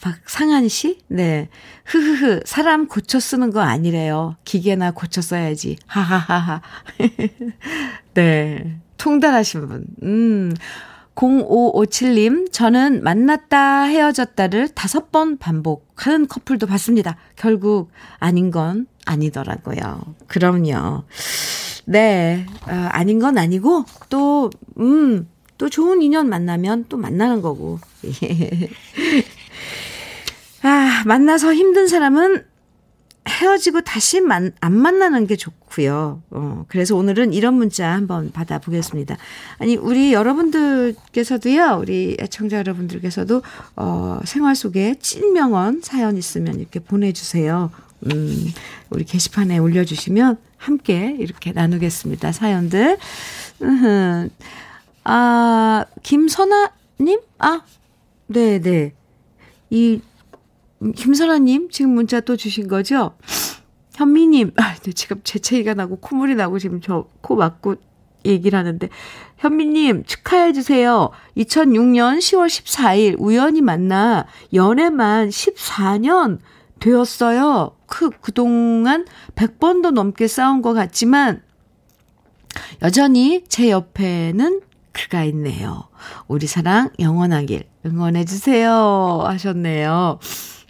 [0.00, 0.98] 박상한 씨?
[1.08, 1.48] 네.
[1.84, 2.40] 흐흐흐.
[2.44, 4.36] 사람 고쳐 쓰는 거 아니래요.
[4.44, 5.76] 기계나 고쳐 써야지.
[5.86, 6.60] 하하하하.
[8.14, 8.78] 네.
[8.98, 9.86] 통달하신 분.
[10.02, 10.54] 음.
[11.16, 17.16] 0557님, 저는 만났다 헤어졌다를 다섯 번 반복하는 커플도 봤습니다.
[17.36, 20.02] 결국 아닌 건 아니더라고요.
[20.26, 21.04] 그럼요.
[21.86, 27.78] 네, 어, 아닌 건 아니고, 또, 음, 또 좋은 인연 만나면 또 만나는 거고.
[30.62, 32.44] 아, 만나서 힘든 사람은
[33.28, 36.22] 헤어지고 다시 만, 안 만나는 게 좋고요.
[36.30, 39.16] 어, 그래서 오늘은 이런 문자 한번 받아보겠습니다.
[39.58, 43.42] 아니, 우리 여러분들께서도요, 우리 애청자 여러분들께서도,
[43.76, 47.70] 어, 생활 속에 찐명언 사연 있으면 이렇게 보내주세요.
[48.04, 48.52] 음,
[48.90, 52.32] 우리 게시판에 올려주시면 함께 이렇게 나누겠습니다.
[52.32, 52.98] 사연들.
[53.62, 54.30] 으흠.
[55.04, 57.20] 아, 김선아님?
[57.38, 57.62] 아,
[58.28, 58.58] 네네.
[58.60, 58.92] 네.
[59.70, 60.00] 이
[60.94, 63.16] 김선아님, 지금 문자 또 주신 거죠?
[63.94, 67.76] 현미님, 아, 지금 재채기가 나고 콧물이 나고 지금 저 코 막고
[68.24, 68.88] 얘기를 하는데,
[69.38, 71.10] 현미님, 축하해주세요.
[71.36, 76.38] 2006년 10월 14일 우연히 만나 연애만 14년
[76.80, 77.76] 되었어요.
[77.86, 81.42] 그, 그동안 100번도 넘게 싸운 것 같지만,
[82.82, 84.60] 여전히 제 옆에는
[84.92, 85.88] 그가 있네요.
[86.26, 89.24] 우리 사랑 영원하길 응원해주세요.
[89.26, 90.18] 하셨네요.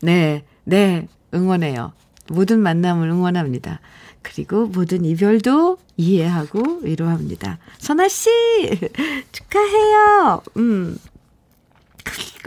[0.02, 1.92] 네, 네, 응원해요.
[2.28, 3.80] 모든 만남을 응원합니다.
[4.22, 7.58] 그리고 모든 이별도 이해하고 위로합니다.
[7.78, 8.28] 선아씨!
[9.30, 10.42] 축하해요!
[10.56, 10.98] 음.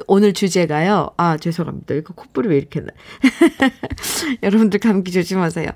[0.08, 1.12] 오늘 주제가요.
[1.18, 1.94] 아, 죄송합니다.
[1.96, 2.88] 이거 콧불이 왜 이렇게 나.
[4.44, 5.70] 여러분들 감기 조심하세요.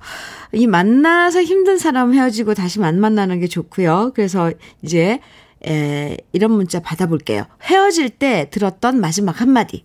[0.53, 4.13] 이 만나서 힘든 사람 헤어지고 다시 안 만나는 게 좋고요.
[4.15, 5.19] 그래서 이제,
[5.65, 7.45] 에, 이런 문자 받아볼게요.
[7.63, 9.83] 헤어질 때 들었던 마지막 한마디.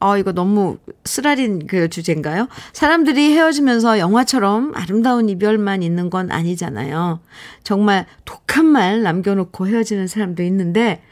[0.00, 2.48] 어, 이거 너무 쓰라린 그 주제인가요?
[2.72, 7.20] 사람들이 헤어지면서 영화처럼 아름다운 이별만 있는 건 아니잖아요.
[7.64, 11.02] 정말 독한 말 남겨놓고 헤어지는 사람도 있는데,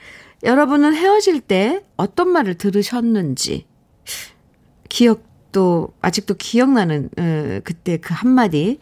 [0.43, 3.67] 여러분은 헤어질 때 어떤 말을 들으셨는지,
[4.89, 8.79] 기억도, 아직도 기억나는, 어, 그때 그 한마디,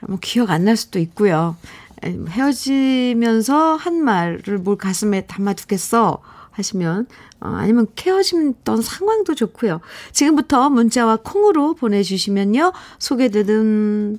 [0.00, 1.56] 뭐 기억 안 날 수도 있고요.
[2.04, 7.06] 헤어지면서 한 말을 뭘 가슴에 담아두겠어 하시면
[7.40, 9.80] 어, 아니면 헤어졌던 상황도 좋고요.
[10.12, 12.72] 지금부터 문자와 콩으로 보내주시면요.
[12.98, 14.18] 소개되는,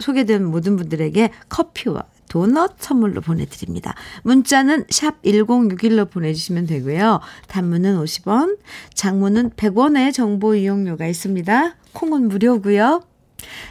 [0.00, 3.94] 소개된 모든 분들에게 커피와 도넛 선물로 보내드립니다.
[4.24, 7.20] 문자는 샵 1061로 보내주시면 되고요.
[7.46, 8.58] 단문은 50원,
[8.92, 11.76] 장문은 100원의 정보 이용료가 있습니다.
[11.92, 13.02] 콩은 무료고요.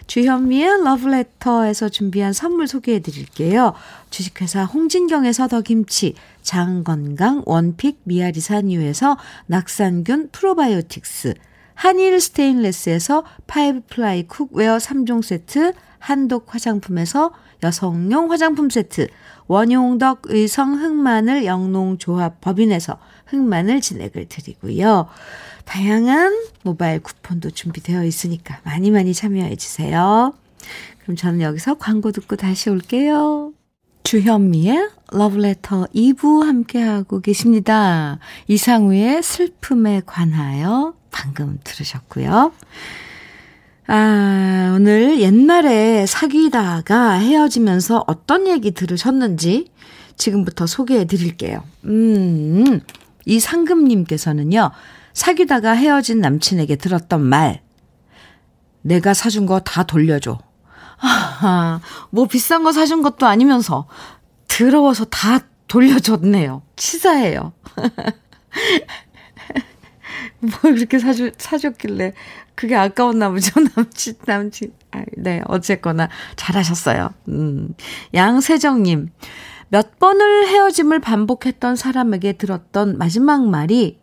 [0.07, 3.73] 주현미의 러브레터에서 준비한 선물 소개해 드릴게요.
[4.09, 11.33] 주식회사 홍진경에서 더김치, 장건강 one pick 미아리 산유에서 낙산균 프로바이오틱스,
[11.73, 17.31] 한일 스테인레스에서 five ply cookware 3종 세트, 한독 화장품에서
[17.63, 19.07] 여성용 화장품 세트,
[19.47, 22.97] 원용덕 의성 흑마늘 영농조합 법인에서
[23.27, 25.07] 흑마늘 진액을 드리고요.
[25.65, 30.33] 다양한 모바일 쿠폰도 준비되어 있으니까 많이 많이 참여해 주세요.
[31.01, 33.53] 그럼 저는 여기서 광고 듣고 다시 올게요.
[34.03, 38.19] 주현미의 러브레터 2부 함께하고 계십니다.
[38.47, 42.51] 이상우의 슬픔에 관하여 방금 들으셨고요.
[43.87, 49.71] 아, 오늘 옛날에 사귀다가 헤어지면서 어떤 얘기 들으셨는지
[50.15, 51.63] 지금부터 소개해 드릴게요.
[51.85, 52.79] 음,
[53.25, 54.71] 이 상금님께서는요,
[55.13, 57.61] 사귀다가 헤어진 남친에게 들었던 말.
[58.81, 60.39] 내가 사준 거 다 돌려줘.
[60.99, 63.87] 아, 뭐 비싼 거 사준 것도 아니면서
[64.47, 66.61] 더러워서 다 돌려줬네요.
[66.75, 67.53] 치사해요.
[70.39, 72.13] 뭐 이렇게 사주, 사줬길래
[72.55, 73.51] 그게 아까웠나 보죠.
[73.75, 74.73] 남친, 남친.
[74.91, 77.09] 아, 네, 어쨌거나 잘하셨어요.
[77.29, 77.73] 음.
[78.13, 79.09] 양세정님,
[79.69, 83.99] 몇 번을 헤어짐을 반복했던 사람에게 들었던 마지막 말이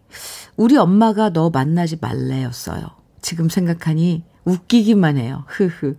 [0.57, 2.83] 우리 엄마가 너 만나지 말래였어요.
[3.23, 5.45] 지금 생각하니 웃기기만 해요.
[5.49, 5.97] 흐흐.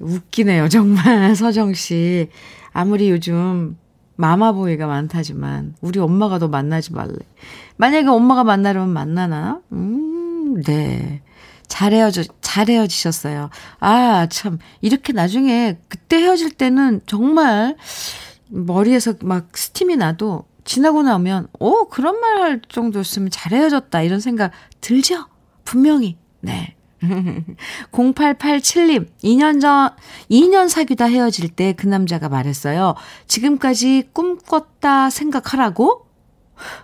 [0.00, 2.28] 웃기네요, 정말, 서정 씨.
[2.72, 3.76] 아무리 요즘
[4.16, 7.16] 마마보이가 많다지만, 우리 엄마가 너 만나지 말래.
[7.76, 9.60] 만약에 엄마가 만나려면 만나나?
[9.72, 11.22] 음, 네.
[11.68, 13.50] 잘 헤어져, 잘 헤어지셨어요.
[13.80, 14.58] 아, 참.
[14.80, 17.76] 이렇게 나중에, 그때 헤어질 때는 정말
[18.48, 24.02] 머리에서 막 스팀이 나도 지나고 나면, 오, 그런 말 할 정도였으면 잘 헤어졌다.
[24.02, 25.26] 이런 생각 들죠?
[25.64, 26.16] 분명히.
[26.40, 26.74] 네.
[27.92, 29.90] 0887님, 2년 전,
[30.30, 32.94] 2년 사귀다 헤어질 때 그 남자가 말했어요.
[33.26, 36.06] 지금까지 꿈꿨다 생각하라고?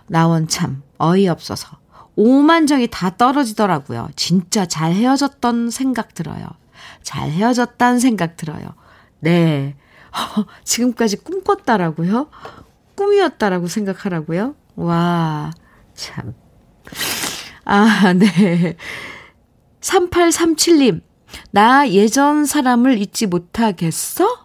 [0.07, 1.77] 나원 참, 어이없어서
[2.15, 4.09] 오만정이 다 떨어지더라고요.
[4.15, 6.47] 진짜 잘 헤어졌던 생각 들어요.
[7.01, 8.75] 잘 헤어졌다는 생각 들어요.
[9.19, 9.75] 네.
[10.63, 12.29] 지금까지 꿈꿨다라고요?
[12.95, 14.55] 꿈이었다라고 생각하라고요?
[14.75, 15.51] 와,
[15.95, 16.33] 참.
[17.65, 18.75] 아, 네.
[19.81, 21.01] 3837님,
[21.51, 24.42] 나 예전 사람을 잊지 못하겠어?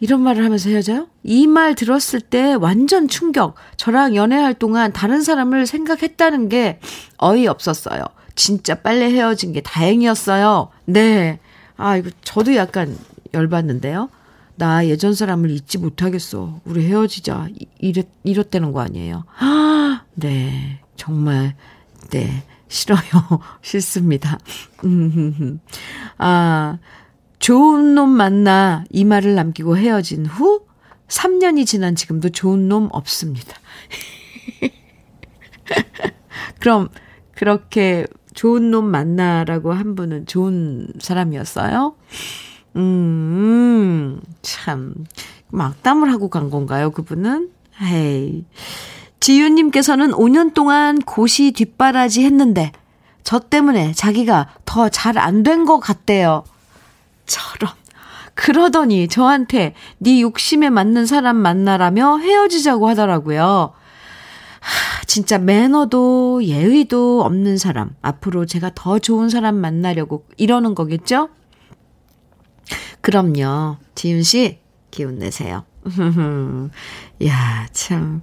[0.00, 1.08] 이런 말을 하면서 헤어져요?
[1.24, 3.54] 이 말 들었을 때 완전 충격.
[3.76, 6.78] 저랑 연애할 동안 다른 사람을 생각했다는 게
[7.18, 8.04] 어이없었어요.
[8.34, 10.70] 진짜 빨리 헤어진 게 다행이었어요.
[10.84, 11.40] 네.
[11.76, 12.96] 아, 이거 저도 약간
[13.34, 14.08] 열받는데요.
[14.56, 16.60] 나 예전 사람을 잊지 못하겠어.
[16.64, 17.48] 우리 헤어지자.
[17.78, 19.24] 이랬, 이랬다는 거 아니에요.
[19.38, 20.80] 아, 네.
[20.96, 21.54] 정말,
[22.10, 22.44] 네.
[22.68, 23.00] 싫어요.
[23.62, 24.38] 싫습니다.
[26.18, 26.78] 아,
[27.38, 30.62] 좋은 놈 만나 이 말을 남기고 헤어진 후
[31.08, 33.54] 3년이 지난 지금도 좋은 놈 없습니다.
[36.60, 36.88] 그럼
[37.34, 41.94] 그렇게 좋은 놈 만나라고 한 분은 좋은 사람이었어요?
[42.76, 44.94] 음, 참.
[45.50, 47.50] 막담을 하고 간 건가요, 그분은?
[47.80, 48.44] 헤이.
[49.20, 52.72] 지윤님께서는 5년 동안 고시 뒷바라지 했는데,
[53.24, 56.44] 저 때문에 자기가 더 잘 안 된 것 같대요.
[57.28, 57.72] 저런.
[58.34, 63.72] 그러더니 저한테 네 욕심에 맞는 사람 만나라며 헤어지자고 하더라고요.
[64.60, 67.90] 하, 진짜 매너도 예의도 없는 사람.
[68.02, 71.30] 앞으로 제가 더 좋은 사람 만나려고 이러는 거겠죠?
[73.00, 73.78] 그럼요.
[73.94, 74.58] 지윤 씨,
[74.90, 75.64] 기운 내세요.
[77.26, 78.22] 야, 참.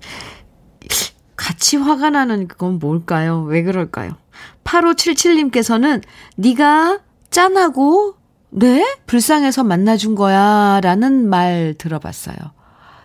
[1.35, 3.41] 같이 화가 나는 그건 뭘까요?
[3.41, 4.15] 왜 그럴까요?
[4.63, 6.01] 8577님께서는
[6.37, 8.15] 네가 짠하고
[8.57, 8.85] 네?
[9.05, 10.79] 불쌍해서 만나준 거야.
[10.81, 12.35] 라는 말 들어봤어요.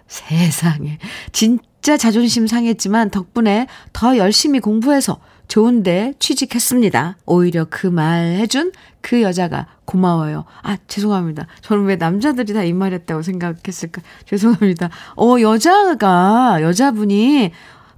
[0.06, 0.98] 세상에.
[1.32, 7.16] 진짜 자존심 상했지만 덕분에 더 열심히 공부해서 좋은데 취직했습니다.
[7.26, 10.44] 오히려 그 말 해준 그 여자가 고마워요.
[10.62, 11.46] 아, 죄송합니다.
[11.62, 14.02] 저는 왜 남자들이 다 이 말 했다고 생각했을까?
[14.26, 14.90] 죄송합니다.
[15.16, 17.50] 어, 여자가, 여자분이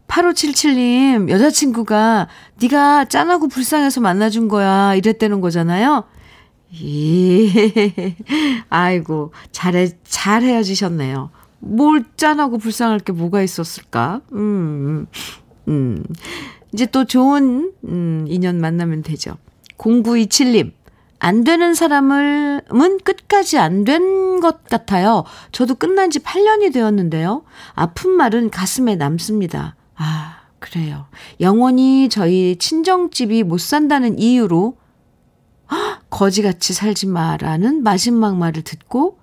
[0.08, 2.28] 8577님, 여자친구가
[2.60, 4.94] 네가 짠하고 불쌍해서 만나준 거야.
[4.94, 6.04] 이랬다는 거잖아요.
[6.80, 8.16] 예.
[8.70, 11.30] 아이고, 잘해, 잘 헤어지셨네요.
[11.60, 14.20] 뭘 짠하고 불쌍할 게 뭐가 있었을까?
[14.32, 15.06] 음,
[15.68, 16.02] 음.
[16.72, 19.36] 이제 또 좋은, 음, 인연 만나면 되죠.
[19.78, 20.72] 0927님.
[21.18, 25.22] 안 되는 사람은 끝까지 안 된 것 같아요.
[25.52, 27.44] 저도 끝난 지 8년이 되었는데요.
[27.74, 29.76] 아픈 말은 가슴에 남습니다.
[29.94, 31.06] 아, 그래요.
[31.38, 34.76] 영원히 저희 친정집이 못 산다는 이유로
[36.10, 39.18] 거지같이 살지 마라는 마지막 말을 듣고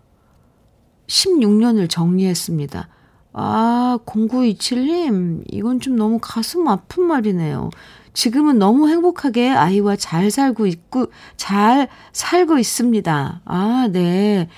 [1.08, 2.88] 16년을 정리했습니다.
[3.34, 7.70] 아, 0927님, 이건 좀 너무 가슴 아픈 말이네요.
[8.14, 11.08] 지금은 너무 행복하게 아이와 잘 살고 있고,
[11.38, 13.42] 잘 살고 있습니다.
[13.46, 14.50] 아, 네.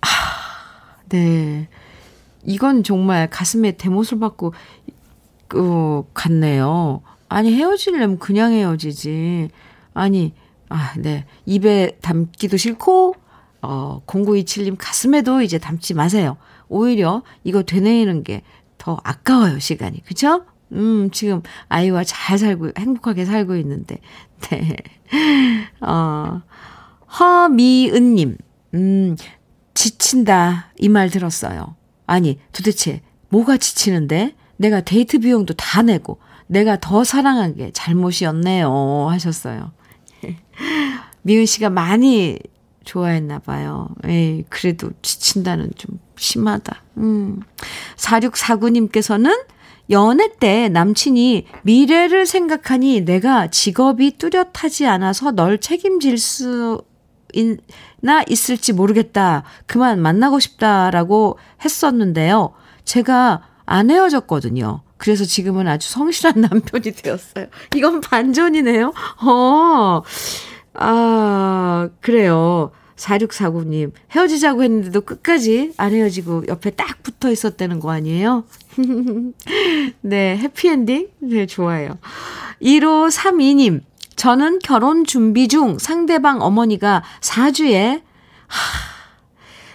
[0.00, 0.06] 아,
[1.08, 1.68] 네.
[2.44, 4.52] 이건 정말 가슴에 대못을 받고,
[5.54, 7.02] 어, 갔네요.
[7.28, 9.48] 아니, 헤어지려면 그냥 헤어지지.
[9.94, 10.34] 아니,
[10.72, 11.26] 아, 네.
[11.46, 13.14] 입에 담기도 싫고,
[13.62, 16.36] 어, 0927님 가슴에도 이제 담지 마세요.
[16.68, 18.42] 오히려 이거 되뇌이는 게
[18.78, 20.02] 더 아까워요, 시간이.
[20.04, 20.44] 그죠?
[20.72, 23.98] 음, 지금 아이와 잘 살고, 행복하게 살고 있는데.
[24.50, 24.76] 네.
[25.80, 26.42] 어,
[27.20, 28.36] 허미은님,
[28.74, 29.16] 음,
[29.74, 30.72] 지친다.
[30.80, 31.76] 이 말 들었어요.
[32.06, 34.34] 아니, 도대체 뭐가 지치는데?
[34.56, 39.06] 내가 데이트 비용도 다 내고, 내가 더 사랑한 게 잘못이었네요.
[39.10, 39.70] 하셨어요.
[41.22, 42.38] 미은 씨가 많이
[42.84, 43.88] 좋아했나 봐요.
[44.04, 46.82] 에이, 그래도 지친다는 좀 심하다.
[46.98, 47.40] 음.
[47.96, 49.44] 4649님께서는
[49.90, 56.82] 연애 때 남친이 미래를 생각하니 내가 직업이 뚜렷하지 않아서 널 책임질 수
[57.32, 59.44] 있나 있을지 모르겠다.
[59.66, 62.52] 그만 만나고 싶다라고 했었는데요.
[62.84, 64.82] 제가 안 헤어졌거든요.
[64.96, 67.46] 그래서 지금은 아주 성실한 남편이 되었어요.
[67.74, 68.92] 이건 반전이네요.
[69.22, 70.02] 어,
[70.74, 72.70] 아, 그래요.
[72.96, 78.44] 4649님, 헤어지자고 했는데도 끝까지 안 헤어지고 옆에 딱 붙어 있었다는 거 아니에요?
[80.02, 81.08] 네, 해피엔딩?
[81.20, 81.98] 네, 좋아요.
[82.62, 83.80] 1532님,
[84.14, 88.02] 저는 결혼 준비 중 상대방 어머니가 4주에,
[88.46, 88.58] 하,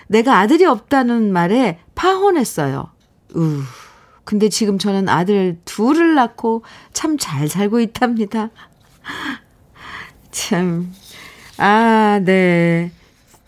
[0.08, 2.91] 내가 아들이 없다는 말에 파혼했어요.
[3.36, 3.60] 우.
[4.24, 8.52] 근데 지금 저는 아들 둘을 낳고 참 잘 살고 있답니다.
[10.38, 10.94] 참.
[11.58, 12.92] 아, 네.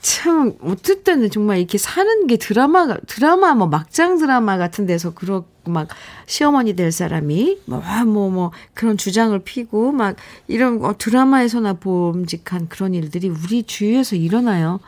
[0.02, 5.70] 참, 어떨 때는 정말 이렇게 사는 게 드라마, 드라마, 뭐, 막장 드라마 같은 데서 그렇고,
[5.70, 5.88] 막,
[6.26, 10.16] 시어머니 될 사람이, 뭐, 뭐, 뭐, 그런 주장을 피고, 막,
[10.48, 14.80] 이런, 어, 드라마에서나 보험직한 그런 일들이 우리 주위에서 일어나요.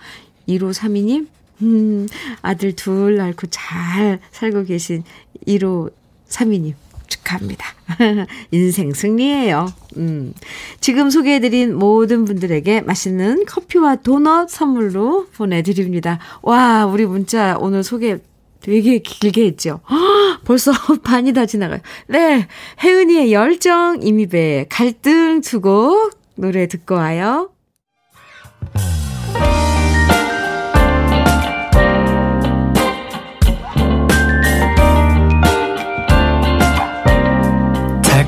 [0.47, 1.27] 1호 3이님,
[1.61, 2.07] 음,
[2.41, 5.03] 아들 둘 낳고 잘 살고 계신
[5.45, 5.91] 1호
[6.29, 6.73] 3이님.
[7.11, 7.65] 축하합니다.
[8.51, 9.71] 인생 승리예요.
[9.97, 10.33] 음.
[10.79, 16.19] 지금 소개해드린 모든 분들에게 맛있는 커피와 도넛 선물로 보내드립니다.
[16.41, 18.17] 와, 우리 문자 오늘 소개
[18.61, 19.81] 되게 길게 했죠.
[20.45, 20.71] 벌써
[21.03, 21.79] 반이 다 지나가요.
[22.07, 22.47] 네.
[22.83, 27.49] 혜은이의 열정, 이미배, 갈등 두곡 노래 듣고 와요.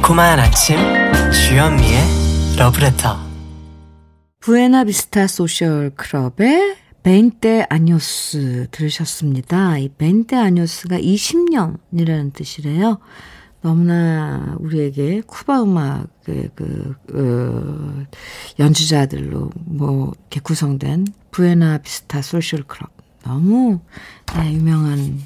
[0.03, 0.77] 달콤한 아침
[1.31, 3.17] 주현미의 러브레터
[4.41, 9.77] 부에나비스타 소셜 클럽의 Veinte Años 들으셨습니다.
[9.77, 12.99] 이 Veinte Años가 20년이라는 뜻이래요.
[13.61, 18.05] 너무나 우리에게 쿠바 음악의 그, 그
[18.59, 22.91] 연주자들로 뭐 이렇게 구성된 부에나비스타 소셜 클럽
[23.23, 23.79] 너무
[24.35, 25.21] 네, 유명한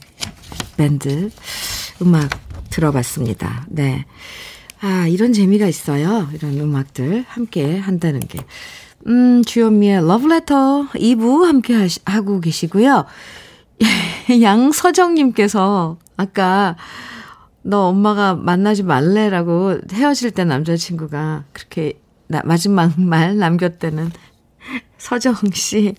[0.78, 1.32] 밴드
[2.00, 2.30] 음악
[2.70, 3.66] 들어봤습니다.
[3.70, 4.06] 네.
[4.82, 6.28] 아, 이런 재미가 있어요.
[6.34, 8.40] 이런 음악들 함께 한다는 게.
[9.08, 13.06] 음, 주현미의 러브레터 2부 함께 하시, 하고 계시고요.
[14.42, 16.76] 양서정님께서 아까
[17.62, 24.12] 너 엄마가 만나지 말래라고 헤어질 때 남자친구가 그렇게 나, 마지막 말 남겼대는
[24.98, 25.96] 서정 씨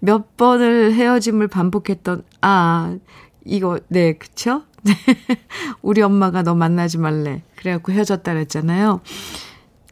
[0.00, 2.96] 몇 번을 헤어짐을 반복했던 아
[3.44, 4.62] 이거 네 그쵸?
[4.82, 4.94] 네.
[5.82, 7.42] 우리 엄마가 너 만나지 말래.
[7.56, 9.00] 그래갖고 헤어졌다 그랬잖아요.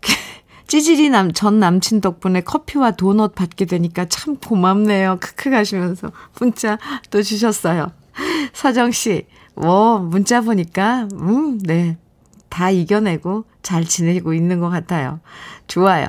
[0.66, 5.18] 찌질이 남, 전 남친 덕분에 커피와 도넛 받게 되니까 참 고맙네요.
[5.20, 6.78] 크크 가시면서 문자
[7.10, 7.92] 또 주셨어요.
[8.52, 11.98] 서정씨, 뭐, 문자 보니까, 음, 네.
[12.48, 15.20] 다 이겨내고 잘 지내고 있는 것 같아요.
[15.66, 16.08] 좋아요.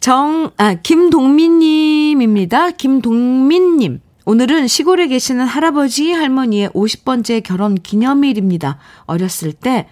[0.00, 2.72] 정, 아, 김동민님입니다.
[2.72, 4.00] 김동민님.
[4.24, 8.78] 오늘은 시골에 계시는 할아버지 할머니의 50번째 결혼 기념일입니다.
[9.06, 9.88] 어렸을 때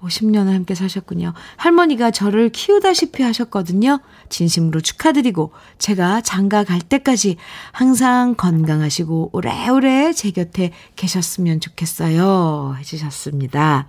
[0.00, 1.34] 50년을 함께 사셨군요.
[1.56, 4.00] 할머니가 저를 키우다시피 하셨거든요.
[4.30, 7.36] 진심으로 축하드리고 제가 장가 갈 때까지
[7.72, 12.76] 항상 건강하시고 오래오래 제 곁에 계셨으면 좋겠어요.
[12.78, 13.88] 해주셨습니다.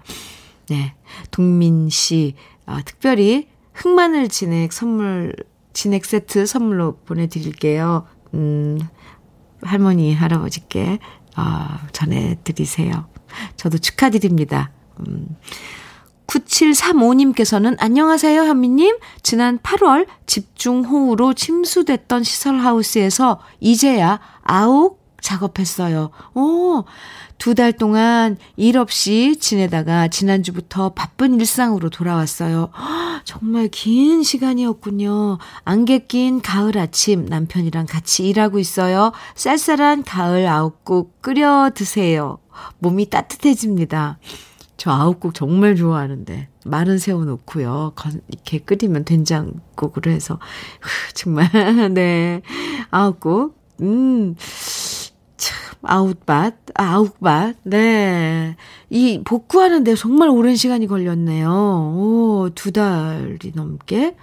[0.70, 0.94] 네.
[1.32, 2.36] 동민 씨,
[2.66, 5.34] 어, 특별히 흑마늘 진액 선물,
[5.72, 8.06] 진액 세트 선물로 보내드릴게요.
[8.34, 8.80] 음,
[9.66, 11.00] 할머니, 할아버지께
[11.38, 13.08] 어, 전해드리세요.
[13.58, 14.72] 저도 축하드립니다.
[15.00, 15.36] 음.
[16.28, 18.98] 9735님께서는 안녕하세요, 현미님.
[19.22, 26.12] 지난 8월 집중호우로 침수됐던 시설하우스에서 이제야 아욱 작업했어요.
[26.36, 26.84] 오,
[27.40, 32.70] 두 달 동안 일 없이 지내다가 지난주부터 바쁜 일상으로 돌아왔어요.
[33.24, 35.38] 정말 긴 시간이었군요.
[35.64, 39.12] 안개 낀 가을 아침 남편이랑 같이 일하고 있어요.
[39.36, 42.40] 쌀쌀한 가을 아욱국 끓여 드세요.
[42.80, 44.20] 몸이 따뜻해집니다.
[44.78, 47.94] 저 아욱국 정말 좋아하는데 마른 새우 넣고요.
[48.28, 50.40] 이렇게 끓이면 된장국으로 해서
[51.14, 51.50] 정말
[51.94, 52.42] 네
[52.92, 54.36] 아욱국 음
[55.84, 58.56] 아웃밭, 아웃밭, 네.
[58.90, 61.50] 이 복구하는데 정말 오랜 시간이 걸렸네요.
[61.50, 64.16] 오, 두 달이 넘게.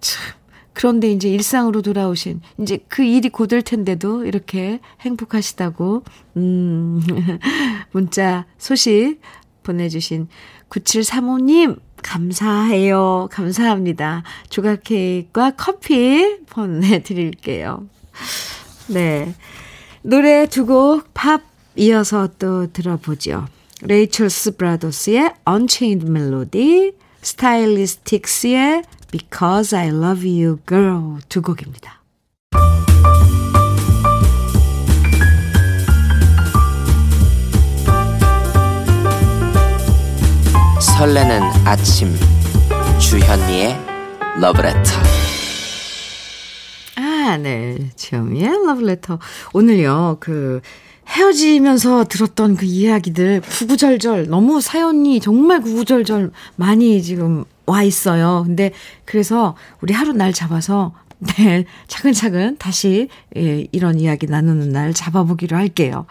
[0.00, 0.22] 참.
[0.72, 6.02] 그런데 이제 일상으로 돌아오신, 이제 그 일이 고될 텐데도 이렇게 행복하시다고,
[6.36, 7.00] 음,
[7.92, 9.20] 문자 소식
[9.62, 10.26] 보내주신
[10.68, 13.28] 9735님, 감사해요.
[13.30, 14.24] 감사합니다.
[14.50, 17.86] 조각 케이크와 커피 보내드릴게요.
[18.88, 19.34] 네.
[20.06, 21.40] 노래 두 곡 팝
[21.76, 23.46] 이어서 또 들어보죠.
[23.82, 26.92] 라이처스 브라더스의 Unchained Melody,
[27.22, 32.02] 스타일리스틱스의 Because I Love You Girl 두 곡입니다.
[40.98, 42.14] 설레는 아침
[43.00, 43.76] 주현미의
[44.40, 45.23] 러브레터
[47.24, 47.78] 아, 네.
[47.96, 49.18] 주현미의 러브레터.
[49.54, 50.60] 오늘요, 그,
[51.08, 58.42] 헤어지면서 들었던 그 이야기들 구구절절 너무 사연이 정말 구구절절 많이 지금 와 있어요.
[58.46, 58.72] 근데
[59.06, 66.06] 그래서 우리 하루 날 잡아서 네, 차근차근 다시 예, 이런 이야기 나누는 날 잡아보기로 할게요.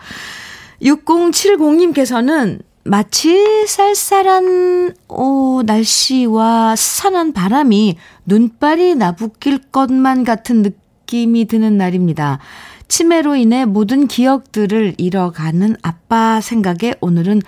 [0.81, 12.39] 6070님께서는 마치 쌀쌀한 오, 날씨와 산한 바람이 눈발이 나부낄 것만 같은 느낌 느낌이 드는 날입니다.
[12.87, 17.41] 치매로 인해 모든 기억들을 잃어가는 아빠 생각에 오늘은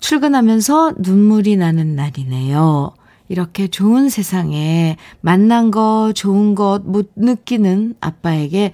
[0.00, 2.94] 출근하면서 눈물이 나는 날이네요.
[3.28, 8.72] 이렇게 좋은 세상에 만난 거, 좋은 것 못 느끼는 아빠에게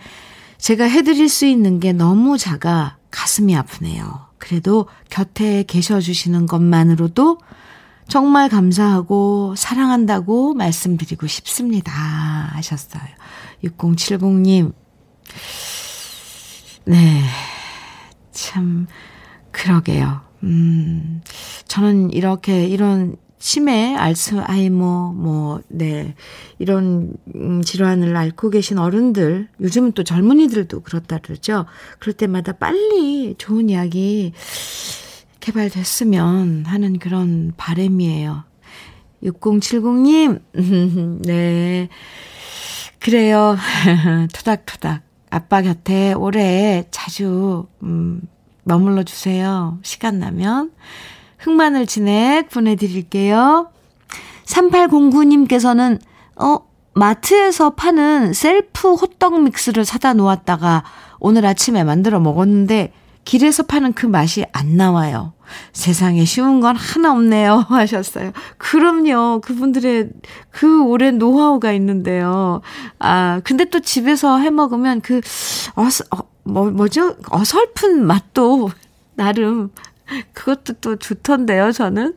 [0.59, 4.27] 제가 해드릴 수 있는 게 너무 작아 가슴이 아프네요.
[4.39, 7.39] 그래도 곁에 계셔 주시는 것만으로도
[8.07, 11.93] 정말 감사하고 사랑한다고 말씀드리고 싶습니다.
[12.53, 13.03] 하셨어요.
[13.63, 14.73] 6070님.
[16.87, 17.23] 네.
[18.33, 18.87] 참,
[19.53, 20.21] 그러게요.
[20.43, 21.23] 음,
[21.69, 26.15] 저는 이렇게, 이런 치매, 알츠하이머, 뭐, 네,
[26.59, 31.67] 이런 음, 질환을 앓고 계신 어른들, 요즘은 또 젊은이들도 그렇다 그러죠.
[31.99, 34.33] 그럴 때마다 빨리 좋은 약이
[35.41, 38.45] 개발됐으면 하는 그런 바램이에요.
[39.23, 40.41] 6070님,
[41.27, 41.89] 네.
[43.05, 43.59] 그래요.
[44.33, 45.03] 토닥토닥.
[45.29, 48.23] 아빠 곁에 오래 자주, 음,
[48.63, 49.79] 머물러 주세요.
[49.83, 50.73] 시간 나면.
[51.37, 53.69] 흑마늘 진액 보내드릴게요.
[54.47, 56.01] 3809님께서는,
[56.37, 56.61] 어,
[56.95, 60.85] 마트에서 파는 셀프 호떡 믹스를 사다 놓았다가
[61.19, 62.95] 오늘 아침에 만들어 먹었는데
[63.25, 65.33] 길에서 파는 그 맛이 안 나와요.
[65.73, 67.65] 세상에 쉬운 건 하나 없네요.
[67.69, 68.33] 하셨어요.
[68.59, 69.41] 그럼요.
[69.43, 70.11] 그분들의
[70.51, 72.61] 그 오랜 노하우가 있는데요.
[72.99, 75.21] 아, 근데 또 집에서 해 먹으면 그,
[75.75, 77.17] 어서, 어, 뭐, 뭐죠?
[77.31, 78.71] 어설픈 맛도
[79.15, 79.71] 나름
[80.33, 82.17] 그것도 또 좋던데요, 저는.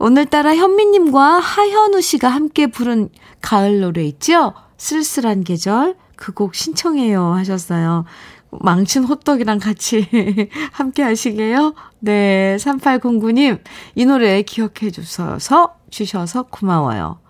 [0.00, 3.08] 오늘따라 현미님과 하현우 씨가 함께 부른
[3.40, 4.54] 가을 노래 있죠?
[4.76, 5.96] 쓸쓸한 계절.
[6.18, 8.04] 그 곡 신청해요 하셨어요.
[8.50, 10.06] 망친 호떡이랑 같이
[10.72, 11.74] 함께 하시게요.
[12.00, 13.60] 네, 3809님,
[13.94, 17.20] 이 노래 기억해 주셔서, 주셔서 고마워요.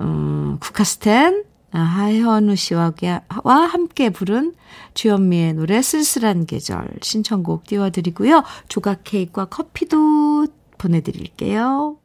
[0.00, 2.92] 음, 국카스텐, 아, 하현우 씨와
[3.44, 4.54] 함께 부른
[4.94, 8.42] 주현미의 노래 쓸쓸한 계절 신청곡 띄워드리고요.
[8.68, 10.48] 조각 케이크와 커피도
[10.78, 11.99] 보내드릴게요.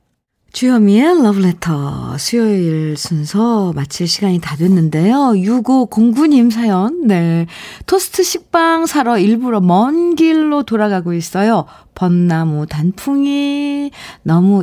[0.56, 5.34] 주현미의 러브레터 수요일 순서 마칠 시간이 다 됐는데요.
[5.36, 7.46] 6509님 사연, 네.
[7.88, 11.66] 토스트 식빵 사러 일부러 먼 길로 돌아가고 있어요.
[11.94, 13.92] 벚나무 단풍이
[14.24, 14.62] 너무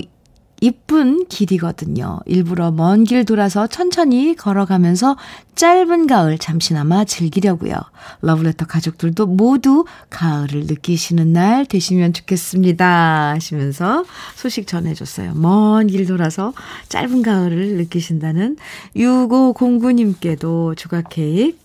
[0.62, 2.20] 이쁜 길이거든요.
[2.26, 5.16] 일부러 먼 길 돌아서 천천히 걸어가면서
[5.56, 7.74] 짧은 가을 잠시나마 즐기려고요.
[8.20, 13.32] 러브레터 가족들도 모두 가을을 느끼시는 날 되시면 좋겠습니다.
[13.34, 14.04] 하시면서
[14.36, 15.34] 소식 전해줬어요.
[15.34, 16.52] 먼 길 돌아서
[16.88, 18.56] 짧은 가을을 느끼신다는
[18.94, 21.58] 6509님께도 조각 케이크,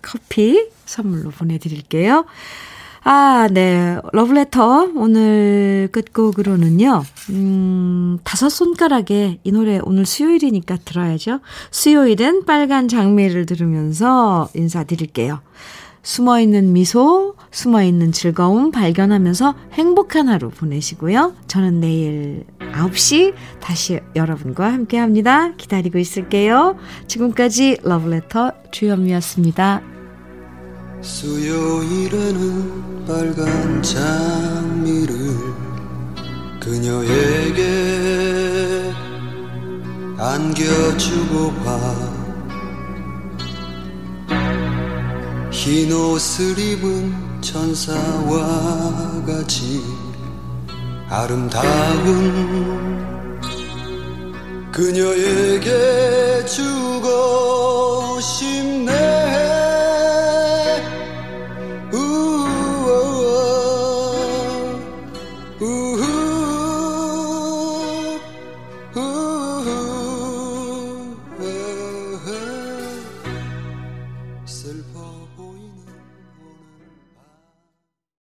[0.00, 2.24] 커피 선물로 보내드릴게요.
[3.02, 3.98] 아, 네.
[4.12, 7.02] 러브레터 오늘 끝곡으로는요.
[7.30, 11.40] 음, 다섯 손가락에 이 노래 오늘 수요일이니까 들어야죠.
[11.70, 15.40] 수요일은 빨간 장미를 들으면서 인사드릴게요.
[16.02, 21.34] 숨어있는 미소, 숨어있는 즐거움 발견하면서 행복한 하루 보내시고요.
[21.46, 25.54] 저는 내일 9시 다시 여러분과 함께 합니다.
[25.56, 26.76] 기다리고 있을게요.
[27.06, 29.99] 지금까지 러브레터 주현미였습니다.
[31.02, 35.16] 수요일에는 빨간 장미를
[36.60, 37.62] 그녀에게
[40.18, 42.20] 안겨주고 봐
[45.62, 49.82] 흰 옷을 입은 천사와 같이
[51.10, 51.68] 아름다운
[54.72, 59.19] 그녀에게 주고 싶네.